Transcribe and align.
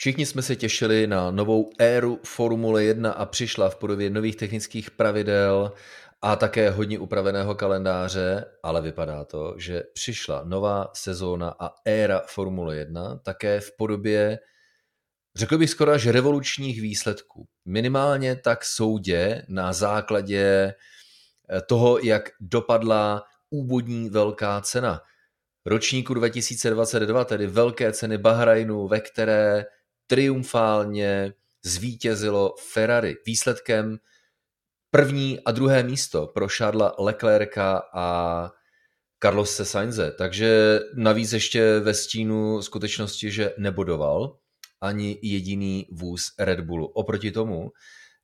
Všichni 0.00 0.26
jsme 0.26 0.42
se 0.42 0.56
těšili 0.56 1.06
na 1.06 1.30
novou 1.30 1.70
éru 1.78 2.20
Formule 2.24 2.84
1 2.84 3.12
a 3.12 3.26
přišla 3.26 3.70
v 3.70 3.76
podobě 3.76 4.10
nových 4.10 4.36
technických 4.36 4.90
pravidel 4.90 5.72
a 6.22 6.36
také 6.36 6.70
hodně 6.70 6.98
upraveného 6.98 7.54
kalendáře, 7.54 8.44
ale 8.62 8.82
vypadá 8.82 9.24
to, 9.24 9.54
že 9.56 9.82
přišla 9.94 10.42
nová 10.44 10.90
sezóna 10.94 11.54
a 11.60 11.70
éra 11.84 12.22
Formule 12.26 12.76
1 12.76 13.16
také 13.16 13.60
v 13.60 13.76
podobě, 13.76 14.38
řekl 15.36 15.58
bych 15.58 15.70
skoro 15.70 15.92
až 15.92 16.06
revolučních 16.06 16.80
výsledků. 16.80 17.46
Minimálně 17.64 18.36
tak 18.36 18.64
soudě 18.64 19.44
na 19.48 19.72
základě 19.72 20.74
eh, 21.50 21.60
toho, 21.60 21.98
jak 21.98 22.30
dopadla 22.40 23.24
úvodní 23.50 24.10
velká 24.10 24.60
cena 24.60 25.00
ročníku 25.66 26.14
2022, 26.14 27.24
tedy 27.24 27.46
velké 27.46 27.92
ceny 27.92 28.18
Bahrajnu, 28.18 28.88
ve 28.88 29.00
které 29.00 29.64
triumfálně 30.08 31.32
zvítězilo 31.64 32.54
Ferrari. 32.72 33.16
Výsledkem 33.26 33.98
první 34.90 35.40
a 35.44 35.52
druhé 35.52 35.82
místo 35.82 36.26
pro 36.26 36.48
Charlesa 36.48 36.94
Leclerca 36.98 37.82
a 37.94 38.50
Carlose 39.22 39.64
Sainze. 39.64 40.12
Takže 40.18 40.80
navíc 40.94 41.32
ještě 41.32 41.80
ve 41.80 41.94
stínu 41.94 42.62
skutečnosti, 42.62 43.30
že 43.30 43.54
nebodoval 43.58 44.38
ani 44.80 45.18
jediný 45.22 45.86
vůz 45.92 46.22
Red 46.38 46.60
Bullu. 46.60 46.86
Oproti 46.86 47.30
tomu 47.30 47.70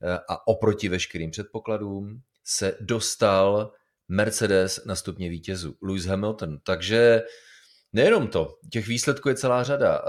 eh, 0.02 0.19
a 0.28 0.46
oproti 0.46 0.88
veškerým 0.88 1.30
předpokladům 1.30 2.20
se 2.44 2.77
dostal 2.80 3.72
Mercedes 4.08 4.84
na 4.86 4.94
stupně 4.94 5.28
vítězů, 5.28 5.77
Lewis 5.82 6.05
Hamilton. 6.05 6.58
Takže 6.62 7.22
Nejenom 7.94 8.28
to, 8.28 8.58
těch 8.70 8.86
výsledků 8.86 9.28
je 9.28 9.34
celá 9.34 9.62
řada. 9.62 9.98
Eh, 9.98 10.02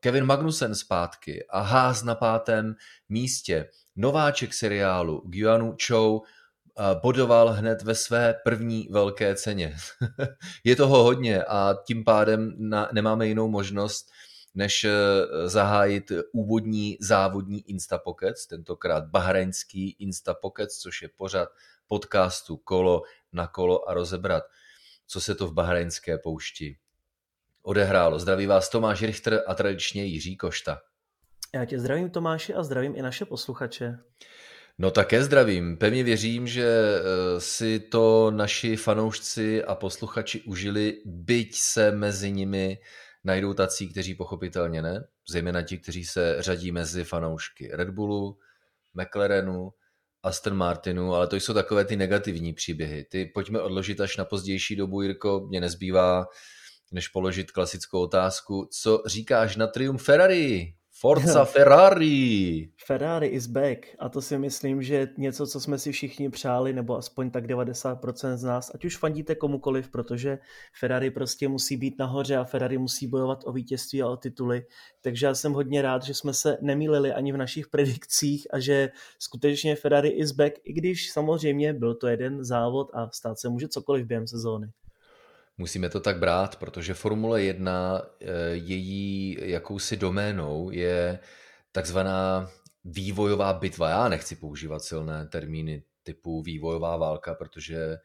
Kevin 0.00 0.24
Magnussen 0.24 0.74
zpátky 0.74 1.46
a 1.50 1.60
Haas 1.60 2.02
na 2.02 2.14
pátém 2.14 2.74
místě. 3.08 3.68
Nováček 3.96 4.54
seriálu 4.54 5.22
Guanu 5.26 5.76
Chou 5.86 6.22
eh, 6.22 6.82
bodoval 7.02 7.48
hned 7.48 7.82
ve 7.82 7.94
své 7.94 8.34
první 8.44 8.88
velké 8.90 9.34
ceně. 9.34 9.76
je 10.64 10.76
toho 10.76 11.02
hodně 11.02 11.42
a 11.42 11.74
tím 11.86 12.04
pádem 12.04 12.54
na, 12.58 12.88
nemáme 12.92 13.26
jinou 13.26 13.48
možnost, 13.48 14.10
než 14.54 14.84
eh, 14.84 14.90
zahájit 15.48 16.12
úvodní 16.32 16.96
závodní 17.00 17.70
Instapockets, 17.70 18.46
tentokrát 18.46 19.04
bahrajnský 19.04 19.90
Instapockets, 19.90 20.78
což 20.78 21.02
je 21.02 21.08
pořad 21.16 21.48
podcastu 21.86 22.56
Kolo 22.56 23.02
na 23.32 23.46
kolo 23.46 23.88
a 23.88 23.94
rozebrat, 23.94 24.44
co 25.06 25.20
se 25.20 25.34
to 25.34 25.46
v 25.46 25.52
bahrajnské 25.52 26.18
poušti 26.18 26.76
odehrálo. 27.68 28.18
Zdraví 28.18 28.46
vás 28.46 28.68
Tomáš 28.68 29.02
Richter 29.02 29.42
a 29.46 29.54
tradičně 29.54 30.04
Jiří 30.04 30.36
Košta. 30.36 30.80
Já 31.54 31.64
tě 31.64 31.78
zdravím 31.78 32.10
Tomáši 32.10 32.54
a 32.54 32.62
zdravím 32.62 32.96
i 32.96 33.02
naše 33.02 33.24
posluchače. 33.24 33.98
No 34.78 34.90
také 34.90 35.24
zdravím. 35.24 35.76
Pevně 35.76 36.04
věřím, 36.04 36.46
že 36.46 36.64
eh, 36.64 37.40
si 37.40 37.80
to 37.80 38.30
naši 38.30 38.76
fanoušci 38.76 39.64
a 39.64 39.74
posluchači 39.74 40.40
užili, 40.40 40.94
byť 41.04 41.54
se 41.54 41.90
mezi 41.90 42.32
nimi 42.32 42.78
najdou 43.24 43.54
tací, 43.54 43.88
kteří 43.88 44.14
pochopitelně 44.14 44.82
ne, 44.82 45.04
zejména 45.30 45.62
ti, 45.62 45.78
kteří 45.78 46.04
se 46.04 46.36
řadí 46.38 46.72
mezi 46.72 47.04
fanoušky 47.04 47.70
Red 47.72 47.90
Bullu, 47.90 48.38
McLarenu, 48.94 49.72
Aston 50.22 50.56
Martinu, 50.56 51.14
ale 51.14 51.26
to 51.26 51.36
jsou 51.36 51.54
takové 51.54 51.84
ty 51.84 51.96
negativní 51.96 52.52
příběhy. 52.52 53.04
Ty 53.04 53.30
pojďme 53.34 53.60
odložit 53.60 54.00
až 54.00 54.16
na 54.16 54.24
pozdější 54.24 54.76
dobu, 54.76 55.02
Jirko, 55.02 55.46
mě 55.48 55.60
nezbývá 55.60 56.26
než 56.92 57.08
položit 57.08 57.50
klasickou 57.50 58.00
otázku. 58.00 58.68
Co 58.82 59.02
říkáš 59.06 59.56
na 59.56 59.66
triumf 59.66 60.02
Ferrari? 60.02 60.74
Forza 61.00 61.44
Ferrari! 61.44 62.72
Ferrari 62.86 63.26
is 63.26 63.46
back 63.46 63.86
a 63.98 64.08
to 64.08 64.22
si 64.22 64.38
myslím, 64.38 64.82
že 64.82 64.94
je 64.94 65.08
něco, 65.18 65.46
co 65.46 65.60
jsme 65.60 65.78
si 65.78 65.92
všichni 65.92 66.30
přáli, 66.30 66.72
nebo 66.72 66.96
aspoň 66.96 67.30
tak 67.30 67.46
90% 67.46 68.36
z 68.36 68.42
nás, 68.42 68.70
ať 68.74 68.84
už 68.84 68.96
fandíte 68.96 69.34
komukoliv, 69.34 69.90
protože 69.90 70.38
Ferrari 70.78 71.10
prostě 71.10 71.48
musí 71.48 71.76
být 71.76 71.98
nahoře 71.98 72.36
a 72.36 72.44
Ferrari 72.44 72.78
musí 72.78 73.06
bojovat 73.06 73.38
o 73.44 73.52
vítězství 73.52 74.02
a 74.02 74.08
o 74.08 74.16
tituly. 74.16 74.66
Takže 75.00 75.26
já 75.26 75.34
jsem 75.34 75.52
hodně 75.52 75.82
rád, 75.82 76.02
že 76.02 76.14
jsme 76.14 76.34
se 76.34 76.58
nemýlili 76.62 77.12
ani 77.12 77.32
v 77.32 77.36
našich 77.36 77.68
predikcích 77.68 78.46
a 78.52 78.58
že 78.58 78.88
skutečně 79.18 79.76
Ferrari 79.76 80.08
is 80.08 80.32
back, 80.32 80.54
i 80.64 80.72
když 80.72 81.10
samozřejmě 81.10 81.72
byl 81.72 81.94
to 81.94 82.06
jeden 82.06 82.44
závod 82.44 82.90
a 82.94 83.10
stát 83.10 83.38
se 83.38 83.48
může 83.48 83.68
cokoliv 83.68 84.06
během 84.06 84.26
sezóny. 84.26 84.70
Musíme 85.58 85.88
to 85.88 86.00
tak 86.00 86.18
brát, 86.18 86.56
protože 86.56 86.94
Formule 86.94 87.42
1, 87.42 88.02
eh, 88.20 88.26
její 88.52 89.36
jakousi 89.40 89.96
doménou 89.96 90.70
je 90.70 91.18
takzvaná 91.72 92.50
vývojová 92.84 93.52
bitva. 93.52 93.90
Já 93.90 94.08
nechci 94.08 94.36
používat 94.36 94.82
silné 94.82 95.26
termíny 95.26 95.82
typu 96.02 96.42
vývojová 96.42 96.96
válka, 96.96 97.34
protože 97.34 97.98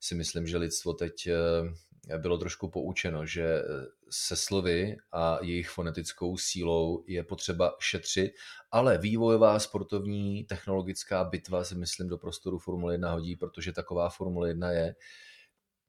si 0.00 0.14
myslím, 0.14 0.46
že 0.46 0.56
lidstvo 0.58 0.92
teď 0.92 1.26
eh, 1.26 2.18
bylo 2.18 2.38
trošku 2.38 2.68
poučeno, 2.68 3.26
že 3.26 3.62
se 4.10 4.36
slovy 4.36 4.96
a 5.12 5.38
jejich 5.42 5.68
fonetickou 5.68 6.36
sílou 6.36 7.04
je 7.06 7.22
potřeba 7.24 7.76
šetřit, 7.78 8.32
ale 8.70 8.98
vývojová 8.98 9.58
sportovní 9.58 10.44
technologická 10.44 11.24
bitva 11.24 11.64
si 11.64 11.74
myslím 11.74 12.08
do 12.08 12.18
prostoru 12.18 12.58
Formule 12.58 12.94
1 12.94 13.12
hodí, 13.12 13.36
protože 13.36 13.72
taková 13.72 14.08
Formule 14.08 14.48
1 14.48 14.70
je. 14.72 14.94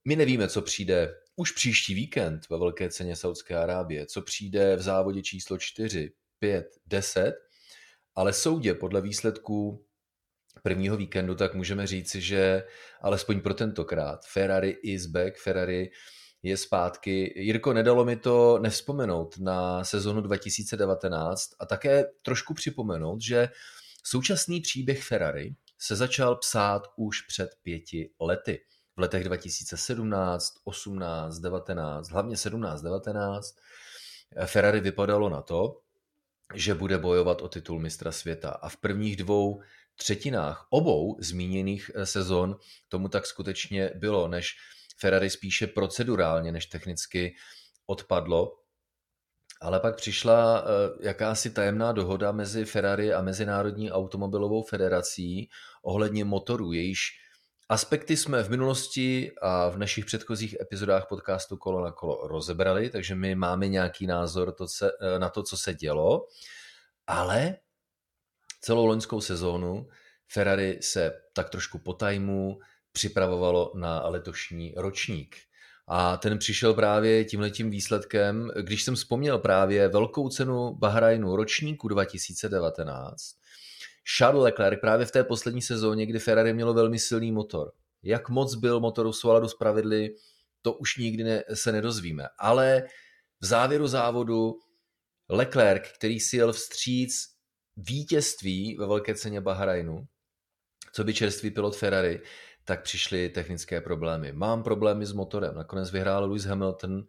My 0.06 0.16
nevíme, 0.16 0.48
co 0.48 0.62
přijde 0.62 1.16
už 1.36 1.52
příští 1.52 1.94
víkend 1.94 2.50
ve 2.50 2.58
velké 2.58 2.90
ceně 2.90 3.16
Saudské 3.16 3.56
Arábie, 3.56 4.06
co 4.06 4.22
přijde 4.22 4.76
v 4.76 4.82
závodě 4.82 5.22
číslo 5.22 5.58
4, 5.58 6.12
5, 6.40 6.68
10, 6.86 7.34
ale 8.16 8.34
soudě 8.34 8.74
podle 8.74 9.02
výsledků 9.02 9.86
prvního 10.64 10.98
víkendu, 10.98 11.36
tak 11.36 11.54
můžeme 11.54 11.88
říci, 11.88 12.22
že 12.22 12.64
alespoň 13.02 13.42
pro 13.42 13.54
tentokrát 13.54 14.26
Ferrari 14.26 14.78
is 14.84 15.06
back, 15.06 15.38
Ferrari 15.38 15.92
je 16.44 16.58
zpátky. 16.58 17.34
Jirko, 17.36 17.74
nedalo 17.74 18.06
mi 18.06 18.16
to 18.16 18.60
nevzpomenout 18.62 19.38
na 19.38 19.84
sezonu 19.84 20.22
2019 20.22 21.50
a 21.60 21.66
také 21.66 22.06
trošku 22.22 22.54
připomenout, 22.54 23.22
že 23.22 23.50
současný 24.04 24.62
příběh 24.62 25.04
Ferrari 25.04 25.56
se 25.78 25.96
začal 25.96 26.36
psát 26.36 26.82
už 26.98 27.22
před 27.22 27.50
pěti 27.64 28.10
lety 28.20 28.60
v 29.00 29.02
letech 29.02 29.24
2017, 29.24 30.54
18, 30.64 31.40
19, 31.40 32.12
hlavně 32.12 32.38
17, 32.38 32.82
19, 32.82 33.56
Ferrari 34.46 34.80
vypadalo 34.80 35.30
na 35.30 35.42
to, 35.42 35.82
že 36.54 36.74
bude 36.74 36.98
bojovat 36.98 37.42
o 37.42 37.48
titul 37.48 37.80
mistra 37.80 38.12
světa. 38.12 38.50
A 38.50 38.70
v 38.70 38.78
prvních 38.78 39.16
dvou 39.16 39.62
třetinách 39.96 40.68
obou 40.70 41.18
zmíněných 41.20 41.92
eh, 41.96 42.06
sezon 42.06 42.58
tomu 42.88 43.08
tak 43.08 43.26
skutečně 43.26 43.92
bylo, 43.96 44.28
než 44.28 44.58
Ferrari 44.98 45.30
spíše 45.30 45.68
procedurálně 45.68 46.52
než 46.52 46.66
technicky 46.66 47.36
odpadlo. 47.86 48.60
Ale 49.62 49.80
pak 49.80 49.96
přišla 49.96 50.64
eh, 50.64 51.08
jakási 51.08 51.50
tajemná 51.50 51.92
dohoda 51.92 52.32
mezi 52.32 52.66
Ferrari 52.66 53.14
a 53.14 53.22
Mezinárodní 53.22 53.92
automobilovou 53.92 54.64
federací 54.64 55.50
ohledně 55.84 56.26
motorů, 56.26 56.74
jejíž 56.74 57.29
Aspekty 57.72 58.18
jsme 58.18 58.44
v 58.44 58.50
minulosti 58.50 59.32
a 59.42 59.70
v 59.70 59.78
našich 59.78 60.06
předchozích 60.06 60.56
epizodách 60.62 61.08
podcastu 61.10 61.58
Kolo 61.58 61.84
na 61.84 61.92
kolo 61.92 62.28
rozebrali, 62.28 62.90
takže 62.90 63.16
my 63.16 63.36
máme 63.36 63.68
nějaký 63.68 64.08
názor 64.08 64.52
to, 64.52 64.66
eh, 64.84 65.20
na 65.20 65.30
to, 65.30 65.44
co 65.44 65.58
se 65.58 65.74
dělo, 65.74 66.28
ale 67.08 67.58
celou 68.62 68.86
loňskou 68.86 69.22
sezónu 69.22 69.88
Ferrari 70.28 70.80
se 70.82 71.14
tak 71.34 71.50
trošku 71.50 71.80
po 71.80 71.94
tajmu 71.94 72.60
připravovalo 72.92 73.72
na 73.76 74.08
letošní 74.08 74.74
ročník. 74.78 75.36
A 75.88 76.18
ten 76.18 76.38
přišel 76.38 76.74
právě 76.74 77.26
tímhletím 77.26 77.70
výsledkem, 77.70 78.52
když 78.62 78.84
jsem 78.84 78.96
vzpomněl 78.96 79.40
právě 79.40 79.88
velkou 79.88 80.30
cenu 80.30 80.74
Bahrajnu 80.74 81.36
ročníku 81.36 81.88
2019, 81.88 83.39
Charles 84.18 84.44
Leclerc 84.44 84.80
právě 84.82 85.06
v 85.06 85.12
té 85.12 85.24
poslední 85.24 85.62
sezóně, 85.62 86.06
kdy 86.06 86.20
Ferrari 86.20 86.54
mělo 86.54 86.74
velmi 86.74 87.00
silný 87.00 87.32
motor. 87.32 87.72
Jak 88.04 88.30
moc 88.30 88.56
byl 88.56 88.80
motor 88.80 89.08
v 89.12 89.16
souladu 89.16 89.48
s 89.48 89.56
pravidly, 89.56 90.16
to 90.62 90.74
už 90.74 90.98
nikdy 90.98 91.24
ne, 91.24 91.44
se 91.54 91.72
nedozvíme. 91.72 92.24
Ale 92.40 92.84
v 93.42 93.46
závěru 93.46 93.88
závodu 93.88 94.54
Leclerc, 95.30 95.92
který 95.98 96.20
si 96.20 96.38
jel 96.38 96.54
vstříc 96.54 97.12
vítězství 97.78 98.78
ve 98.80 98.88
velké 98.88 99.16
ceně 99.16 99.42
Bahrajnu, 99.42 100.08
co 100.94 101.04
by 101.04 101.14
čerstvý 101.14 101.52
pilot 101.52 101.76
Ferrari, 101.76 102.22
tak 102.66 102.84
přišly 102.84 103.30
technické 103.30 103.82
problémy. 103.82 104.32
Mám 104.32 104.64
problémy 104.64 105.06
s 105.06 105.14
motorem. 105.14 105.56
Nakonec 105.56 105.92
vyhrál 105.92 106.24
Lewis 106.24 106.44
Hamilton 106.44 107.04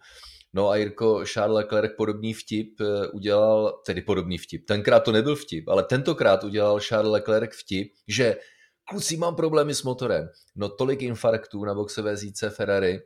No 0.52 0.69
a 0.69 0.76
Jirko 0.76 1.25
Charles 1.32 1.56
Leclerc 1.56 1.93
podobný 1.97 2.35
vtip 2.35 2.81
eh, 2.81 3.08
udělal, 3.08 3.81
tedy 3.87 4.02
podobný 4.02 4.38
vtip, 4.38 4.67
tenkrát 4.67 5.00
to 5.00 5.12
nebyl 5.12 5.37
vtip, 5.37 5.69
ale 5.69 5.82
tentokrát 5.82 6.44
udělal 6.44 6.81
Charles 6.81 7.12
Leclerc 7.12 7.50
vtip, 7.56 7.93
že 8.08 8.37
kluci 8.85 9.17
mám 9.17 9.37
problémy 9.37 9.75
s 9.75 9.82
motorem. 9.82 10.29
No 10.56 10.69
tolik 10.69 11.02
infarktů 11.02 11.64
na 11.64 11.75
boxové 11.75 12.17
zíce 12.17 12.50
Ferrari, 12.50 13.00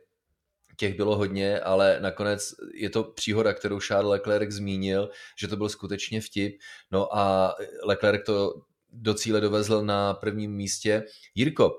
těch 0.77 0.97
bylo 0.97 1.17
hodně, 1.17 1.59
ale 1.59 1.97
nakonec 1.99 2.53
je 2.73 2.89
to 2.89 3.03
příhoda, 3.03 3.53
kterou 3.53 3.79
Charles 3.79 4.11
Leclerc 4.11 4.51
zmínil, 4.51 5.09
že 5.39 5.47
to 5.47 5.57
byl 5.57 5.69
skutečně 5.69 6.21
vtip. 6.21 6.55
No 6.91 7.17
a 7.17 7.55
Leclerc 7.83 8.25
to 8.25 8.53
do 8.91 9.13
cíle 9.13 9.41
dovezl 9.41 9.85
na 9.85 10.13
prvním 10.13 10.51
místě. 10.51 11.03
Jirko, 11.35 11.71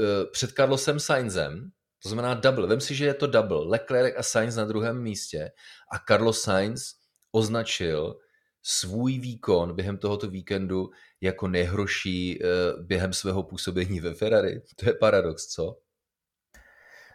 eh, 0.00 0.26
před 0.32 0.52
Carlosem 0.52 1.00
Sainzem, 1.00 1.70
to 2.04 2.08
znamená 2.08 2.34
double, 2.34 2.66
vem 2.66 2.80
si, 2.80 2.94
že 2.94 3.04
je 3.04 3.14
to 3.14 3.26
double, 3.26 3.64
Leclerc 3.66 4.14
a 4.16 4.22
Sainz 4.22 4.56
na 4.56 4.64
druhém 4.64 5.02
místě 5.02 5.50
a 5.92 5.98
Carlos 6.08 6.40
Sainz 6.40 6.80
označil 7.32 8.16
svůj 8.62 9.18
výkon 9.18 9.74
během 9.74 9.98
tohoto 9.98 10.30
víkendu 10.30 10.90
jako 11.20 11.48
nejhorší 11.48 12.42
eh, 12.42 12.46
během 12.82 13.12
svého 13.12 13.42
působení 13.42 14.00
ve 14.00 14.14
Ferrari. 14.14 14.60
To 14.76 14.88
je 14.88 14.94
paradox, 14.94 15.46
co? 15.46 15.76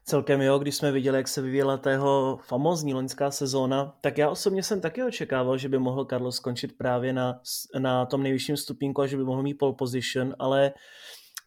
Celkem 0.06 0.42
jo, 0.42 0.60
když 0.60 0.76
jsme 0.76 0.92
viděli, 0.92 1.18
jak 1.18 1.28
se 1.28 1.42
vyvíjela 1.42 1.78
tého 1.78 2.40
famózní 2.48 2.94
loňská 2.94 3.32
sezóna, 3.32 3.98
tak 4.02 4.18
já 4.18 4.30
osobně 4.30 4.64
jsem 4.64 4.82
taky 4.82 5.04
očekával, 5.04 5.58
že 5.58 5.70
by 5.70 5.80
mohl 5.80 6.06
Carlos 6.06 6.36
skončit 6.36 6.78
právě 6.78 7.14
na, 7.14 7.42
na 7.80 8.06
tom 8.06 8.24
nejvyšším 8.24 8.58
stupínku 8.58 9.02
a 9.02 9.08
že 9.08 9.18
by 9.18 9.24
mohl 9.24 9.44
mít 9.44 9.54
pole 9.54 9.74
position, 9.74 10.36
ale 10.40 10.72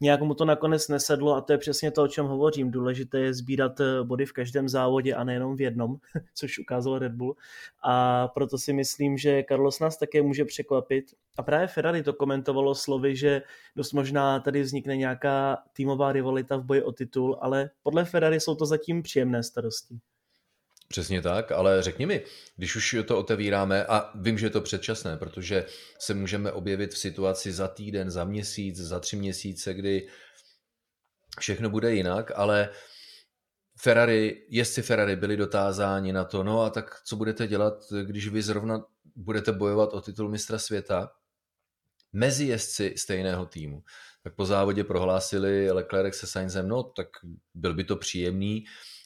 nějak 0.03 0.21
mu 0.21 0.35
to 0.35 0.45
nakonec 0.45 0.89
nesedlo 0.89 1.35
a 1.35 1.41
to 1.41 1.53
je 1.53 1.59
přesně 1.59 1.91
to, 1.91 2.03
o 2.03 2.09
čem 2.09 2.27
hovořím. 2.27 2.71
Důležité 2.71 3.21
je 3.21 3.35
sbírat 3.35 3.81
eh, 3.81 4.03
body 4.03 4.27
v 4.27 4.33
každém 4.33 4.69
závodě 4.69 5.15
a 5.15 5.25
nejenom 5.25 5.57
v 5.57 5.61
jednom, 5.61 5.97
což 6.35 6.59
ukázal 6.59 6.99
Red 6.99 7.13
Bull. 7.13 7.37
A 7.83 8.29
proto 8.29 8.59
si 8.59 8.73
myslím, 8.73 9.19
že 9.19 9.45
Carlos 9.49 9.81
nás 9.81 9.97
také 9.97 10.23
může 10.23 10.45
překvapit. 10.45 11.05
A 11.39 11.43
právě 11.43 11.67
Ferrari 11.67 12.03
to 12.03 12.13
komentovalo 12.13 12.75
slovy, 12.75 13.17
že 13.17 13.43
dost 13.77 13.93
možná 13.93 14.41
tady 14.41 14.63
vznikne 14.63 14.97
nějaká 14.97 15.59
týmová 15.73 16.13
rivalita 16.13 16.57
v 16.57 16.65
boji 16.65 16.83
o 16.83 16.93
titul, 16.93 17.39
ale 17.41 17.71
podle 17.83 18.05
Ferrari 18.05 18.41
jsou 18.41 18.55
to 18.55 18.67
zatím 18.67 19.03
příjemné 19.03 19.43
starosti. 19.43 19.99
Přesně 20.93 21.23
tak, 21.23 21.53
ale 21.53 21.83
řekni 21.83 22.07
mi, 22.07 22.25
když 22.57 22.77
už 22.77 22.97
to 23.07 23.19
otevíráme, 23.19 23.85
a 23.85 24.11
vím, 24.15 24.39
že 24.39 24.47
je 24.47 24.51
to 24.51 24.61
předčasné, 24.61 25.17
protože 25.17 25.67
se 25.99 26.15
můžeme 26.15 26.53
objevit 26.53 26.95
v 26.95 26.99
situaci 26.99 27.53
za 27.53 27.69
týden, 27.69 28.11
za 28.11 28.25
měsíc, 28.25 28.77
za 28.77 29.01
tři 29.01 29.17
měsíce, 29.17 29.75
kdy 29.75 30.09
všechno 31.41 31.71
bude 31.71 31.95
jinak, 31.95 32.33
ale 32.35 32.69
Ferrari, 33.81 34.47
jezdci 34.49 34.83
Ferrari 34.83 35.17
byli 35.17 35.37
dotázáni 35.37 36.13
na 36.13 36.25
to, 36.25 36.43
no 36.43 36.63
a 36.63 36.71
tak 36.71 37.01
co 37.05 37.17
budete 37.17 37.47
dělat, 37.47 37.75
když 38.03 38.29
vy 38.29 38.43
zrovna 38.43 38.85
budete 39.17 39.53
bojovat 39.53 39.93
o 39.93 40.01
titul 40.01 40.29
mistra 40.29 40.59
světa 40.59 41.11
mezi 42.13 42.45
jezdci 42.45 42.95
stejného 42.97 43.47
týmu. 43.47 43.83
Tak 44.23 44.35
po 44.35 44.47
závodě 44.47 44.85
prohlásili 44.85 45.71
Leclerc 45.71 46.15
se 46.15 46.27
Sainzem, 46.27 46.69
no 46.69 46.83
tak 46.83 47.09
byl 47.55 47.75
by 47.75 47.85
to 47.85 47.97
příjemný, 47.97 48.65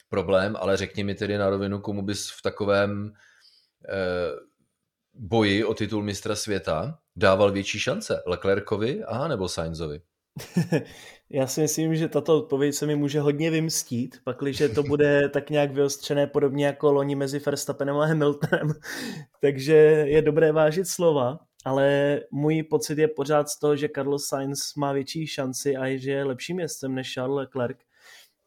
problém, 0.09 0.55
ale 0.59 0.77
řekni 0.77 1.03
mi 1.03 1.15
tedy 1.15 1.37
na 1.37 1.49
rovinu, 1.49 1.79
komu 1.79 2.01
bys 2.01 2.29
v 2.29 2.41
takovém 2.41 3.13
eh, 3.89 4.31
boji 5.13 5.65
o 5.65 5.73
titul 5.73 6.03
mistra 6.03 6.35
světa 6.35 6.99
dával 7.15 7.51
větší 7.51 7.79
šance? 7.79 8.23
Leclercovi 8.25 9.03
a 9.03 9.27
nebo 9.27 9.49
Sainzovi? 9.49 10.01
Já 11.29 11.47
si 11.47 11.61
myslím, 11.61 11.95
že 11.95 12.07
tato 12.07 12.37
odpověď 12.37 12.75
se 12.75 12.85
mi 12.85 12.95
může 12.95 13.19
hodně 13.19 13.51
vymstít, 13.51 14.17
pakliže 14.23 14.69
to 14.69 14.83
bude 14.83 15.29
tak 15.33 15.49
nějak 15.49 15.71
vyostřené 15.71 16.27
podobně 16.27 16.65
jako 16.65 16.91
loni 16.91 17.15
mezi 17.15 17.39
Verstappenem 17.39 17.97
a 17.97 18.05
Hamiltonem. 18.05 18.73
Takže 19.41 19.73
je 20.07 20.21
dobré 20.21 20.51
vážit 20.51 20.87
slova, 20.87 21.39
ale 21.65 22.19
můj 22.31 22.63
pocit 22.63 22.97
je 22.97 23.07
pořád 23.07 23.49
z 23.49 23.59
toho, 23.59 23.75
že 23.75 23.89
Carlos 23.95 24.27
Sainz 24.27 24.75
má 24.75 24.93
větší 24.93 25.27
šanci 25.27 25.77
a 25.77 25.97
že 25.97 26.11
je 26.11 26.23
lepším 26.23 26.59
jezdcem 26.59 26.95
než 26.95 27.13
Charles 27.13 27.37
Leclerc 27.37 27.77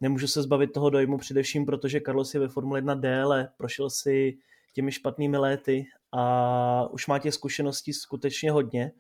nemůžu 0.01 0.27
se 0.27 0.43
zbavit 0.43 0.73
toho 0.73 0.91
dojmu 0.91 1.19
především, 1.19 1.67
protože 1.67 2.01
Carlos 2.01 2.35
je 2.35 2.41
ve 2.41 2.49
Formule 2.49 2.79
1 2.79 2.95
déle, 2.95 3.49
prošel 3.57 3.91
si 3.91 4.39
těmi 4.73 4.93
špatnými 4.93 5.37
léty 5.39 5.85
a 6.13 6.89
už 6.91 7.07
má 7.07 7.19
těch 7.19 7.35
zkušeností 7.35 7.93
skutečně 7.93 8.51
hodně, 8.51 8.93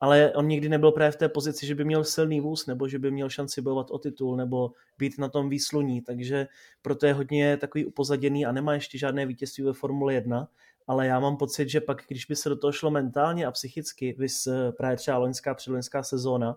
ale 0.00 0.32
on 0.32 0.48
nikdy 0.48 0.68
nebyl 0.68 0.92
právě 0.92 1.12
v 1.12 1.16
té 1.16 1.28
pozici, 1.28 1.66
že 1.66 1.74
by 1.74 1.84
měl 1.84 2.04
silný 2.04 2.40
vůz, 2.40 2.66
nebo 2.66 2.88
že 2.88 2.98
by 2.98 3.10
měl 3.10 3.28
šanci 3.30 3.62
bojovat 3.62 3.90
o 3.90 3.98
titul, 3.98 4.36
nebo 4.36 4.70
být 4.98 5.18
na 5.18 5.28
tom 5.28 5.48
výsluní, 5.48 6.02
takže 6.02 6.46
proto 6.82 7.06
je 7.06 7.12
hodně 7.12 7.56
takový 7.56 7.84
upozaděný 7.84 8.46
a 8.46 8.52
nemá 8.52 8.74
ještě 8.74 8.98
žádné 8.98 9.26
vítězství 9.26 9.64
ve 9.64 9.72
Formule 9.72 10.14
1, 10.14 10.48
ale 10.86 11.06
já 11.06 11.20
mám 11.20 11.36
pocit, 11.36 11.68
že 11.68 11.80
pak, 11.80 12.02
když 12.08 12.24
by 12.26 12.36
se 12.36 12.48
do 12.48 12.56
toho 12.56 12.72
šlo 12.72 12.90
mentálně 12.90 13.46
a 13.46 13.50
psychicky, 13.50 14.16
vys 14.18 14.48
právě 14.76 14.96
třeba 14.96 15.18
loňská, 15.18 15.54
předloňská 15.54 16.02
sezóna, 16.02 16.56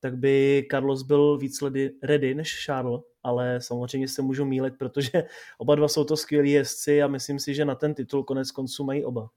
tak 0.00 0.16
by 0.16 0.66
Carlos 0.70 1.02
byl 1.02 1.38
víc 1.38 1.62
ready 2.02 2.34
než 2.34 2.64
Charles, 2.64 3.00
ale 3.28 3.60
samozřejmě 3.60 4.08
se 4.08 4.22
můžu 4.22 4.44
mílit, 4.44 4.74
protože 4.78 5.10
oba 5.58 5.74
dva 5.74 5.88
jsou 5.88 6.04
to 6.04 6.16
skvělí 6.16 6.52
jezdci 6.52 7.02
a 7.02 7.06
myslím 7.06 7.38
si, 7.38 7.54
že 7.54 7.64
na 7.64 7.74
ten 7.74 7.94
titul 7.94 8.24
konec 8.24 8.50
konců 8.50 8.84
mají 8.84 9.04
oba. 9.04 9.30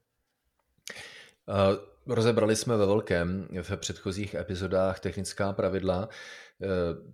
Rozebrali 2.06 2.56
jsme 2.56 2.76
ve 2.76 2.86
velkém 2.86 3.48
v 3.62 3.76
předchozích 3.76 4.34
epizodách 4.34 5.00
technická 5.00 5.52
pravidla, 5.52 6.08
uh, 6.08 6.68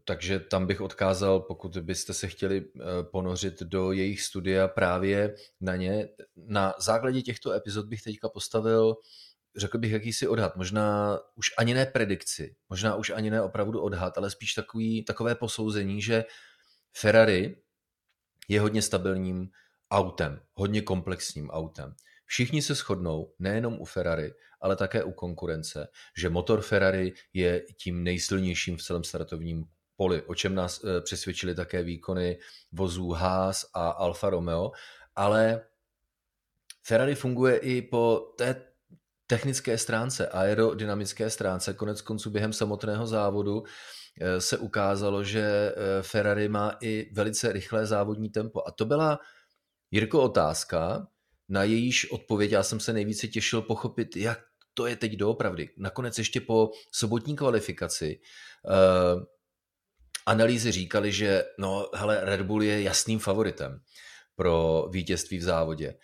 takže 0.05 0.41
tam 0.41 0.67
bych 0.67 0.81
odkázal, 0.81 1.41
pokud 1.41 1.77
byste 1.77 2.15
se 2.15 2.29
chtěli 2.29 2.61
uh, 2.61 2.83
ponořit 3.03 3.63
do 3.63 3.93
jejich 3.93 4.23
studia 4.23 4.69
právě 4.69 5.35
na 5.61 5.77
ně. 5.77 6.09
Na 6.37 6.75
základě 6.79 7.23
těchto 7.23 7.53
epizod 7.53 7.87
bych 7.87 8.03
teďka 8.03 8.29
postavil 8.29 8.97
řekl 9.57 9.79
bych, 9.79 9.93
jakýsi 9.93 10.29
odhad, 10.29 10.57
možná 10.57 11.19
už 11.35 11.51
ani 11.59 11.75
ne 11.75 11.87
predikci, 11.87 12.57
možná 12.69 12.95
už 12.95 13.11
ani 13.11 13.31
ne 13.31 13.43
opravdu 13.43 13.81
odhad, 13.81 14.19
ale 14.19 14.31
spíš 14.31 14.55
takový, 14.55 15.05
takové 15.05 15.35
posouzení, 15.35 16.03
že 16.03 16.25
Ferrari 16.97 17.63
je 18.49 18.61
hodně 18.61 18.83
stabilním 18.83 19.51
autem, 19.91 20.41
hodně 20.55 20.83
komplexním 20.83 21.51
autem. 21.51 21.95
Všichni 22.25 22.63
se 22.63 22.75
shodnou, 22.75 23.35
nejenom 23.39 23.81
u 23.81 23.85
Ferrari, 23.85 24.33
ale 24.61 24.77
také 24.77 25.05
u 25.05 25.13
konkurence, 25.13 25.89
že 26.17 26.31
motor 26.31 26.61
Ferrari 26.61 27.13
je 27.33 27.61
tím 27.61 28.05
nejsilnějším 28.05 28.77
v 28.77 28.83
celém 28.83 29.05
startovním 29.05 29.65
poli, 29.97 30.23
o 30.23 30.35
čem 30.35 30.55
nás 30.55 30.85
eh, 30.85 31.01
přesvědčili 31.01 31.55
také 31.55 31.83
výkony 31.83 32.39
vozů 32.73 33.11
Haas 33.11 33.71
a 33.75 33.89
Alfa 33.89 34.31
Romeo, 34.31 34.71
ale 35.17 35.61
Ferrari 36.83 37.15
funguje 37.15 37.57
i 37.57 37.83
po 37.83 38.35
té 38.37 38.69
technické 39.27 39.79
stránce, 39.79 40.29
aerodynamické 40.29 41.31
stránce, 41.31 41.75
konec 41.75 42.01
konců 42.01 42.31
během 42.31 42.53
samotného 42.53 43.07
závodu 43.07 43.65
se 44.39 44.59
ukázalo, 44.59 45.25
že 45.25 45.41
eh, 45.41 46.03
Ferrari 46.03 46.49
má 46.49 46.77
i 46.81 47.11
velice 47.13 47.53
rychlé 47.53 47.87
závodní 47.87 48.31
tempo. 48.31 48.63
A 48.69 48.71
to 48.71 48.85
byla, 48.85 49.19
Jirko, 49.91 50.23
otázka, 50.23 51.07
na 51.49 51.65
jejíž 51.65 52.11
odpověď 52.11 52.51
já 52.51 52.63
jsem 52.63 52.81
se 52.81 52.93
nejvíce 52.93 53.29
těšil 53.29 53.63
pochopit, 53.63 54.17
jak 54.17 54.41
to 54.75 54.87
je 54.87 54.97
teď 54.97 55.13
doopravdy. 55.13 55.71
Nakonec 55.77 56.19
ještě 56.19 56.41
po 56.41 56.71
sobotní 56.93 57.37
kvalifikaci 57.37 58.21
uh, 58.65 59.23
analýzy 60.27 60.73
říkali, 60.73 61.13
že 61.13 61.45
no, 61.59 61.91
hele, 61.95 62.21
Red 62.23 62.43
Bull 62.43 62.63
je 62.63 62.83
jasným 62.83 63.19
favoritem 63.19 63.81
pro 64.37 64.89
vítězství 64.93 65.39
v 65.39 65.43
závodě. 65.43 65.95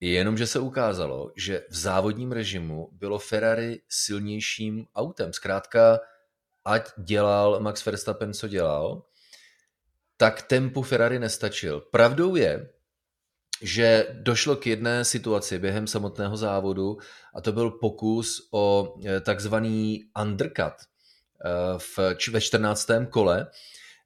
Jenomže 0.00 0.46
se 0.46 0.58
ukázalo, 0.58 1.32
že 1.36 1.64
v 1.70 1.76
závodním 1.76 2.32
režimu 2.32 2.88
bylo 2.92 3.18
Ferrari 3.18 3.80
silnějším 3.88 4.86
autem. 4.94 5.32
Zkrátka, 5.32 6.00
ať 6.64 6.90
dělal 6.96 7.60
Max 7.60 7.84
Verstappen, 7.84 8.34
co 8.34 8.48
dělal, 8.48 9.02
tak 10.16 10.42
tempu 10.42 10.82
Ferrari 10.82 11.18
nestačil. 11.18 11.80
Pravdou 11.80 12.36
je, 12.36 12.70
že 13.62 14.06
došlo 14.12 14.56
k 14.56 14.66
jedné 14.66 15.04
situaci 15.04 15.58
během 15.58 15.86
samotného 15.86 16.36
závodu 16.36 16.98
a 17.34 17.40
to 17.40 17.52
byl 17.52 17.70
pokus 17.70 18.48
o 18.52 18.94
eh, 19.06 19.20
takzvaný 19.20 20.04
undercut 20.22 20.74
eh, 21.44 21.78
v, 21.78 21.98
ve 22.30 22.40
14. 22.40 22.88
kole, 23.10 23.46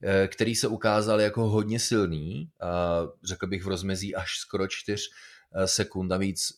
eh, 0.03 0.29
který 0.29 0.55
se 0.55 0.69
ukázal 0.69 1.21
jako 1.21 1.49
hodně 1.49 1.81
silný, 1.81 2.51
řekl 3.25 3.47
bych 3.47 3.65
v 3.65 3.69
rozmezí 3.69 4.15
až 4.15 4.39
skoro 4.39 4.69
4 4.69 5.03
Eh, 5.55 5.67
sekund. 5.67 6.09
Navíc 6.09 6.53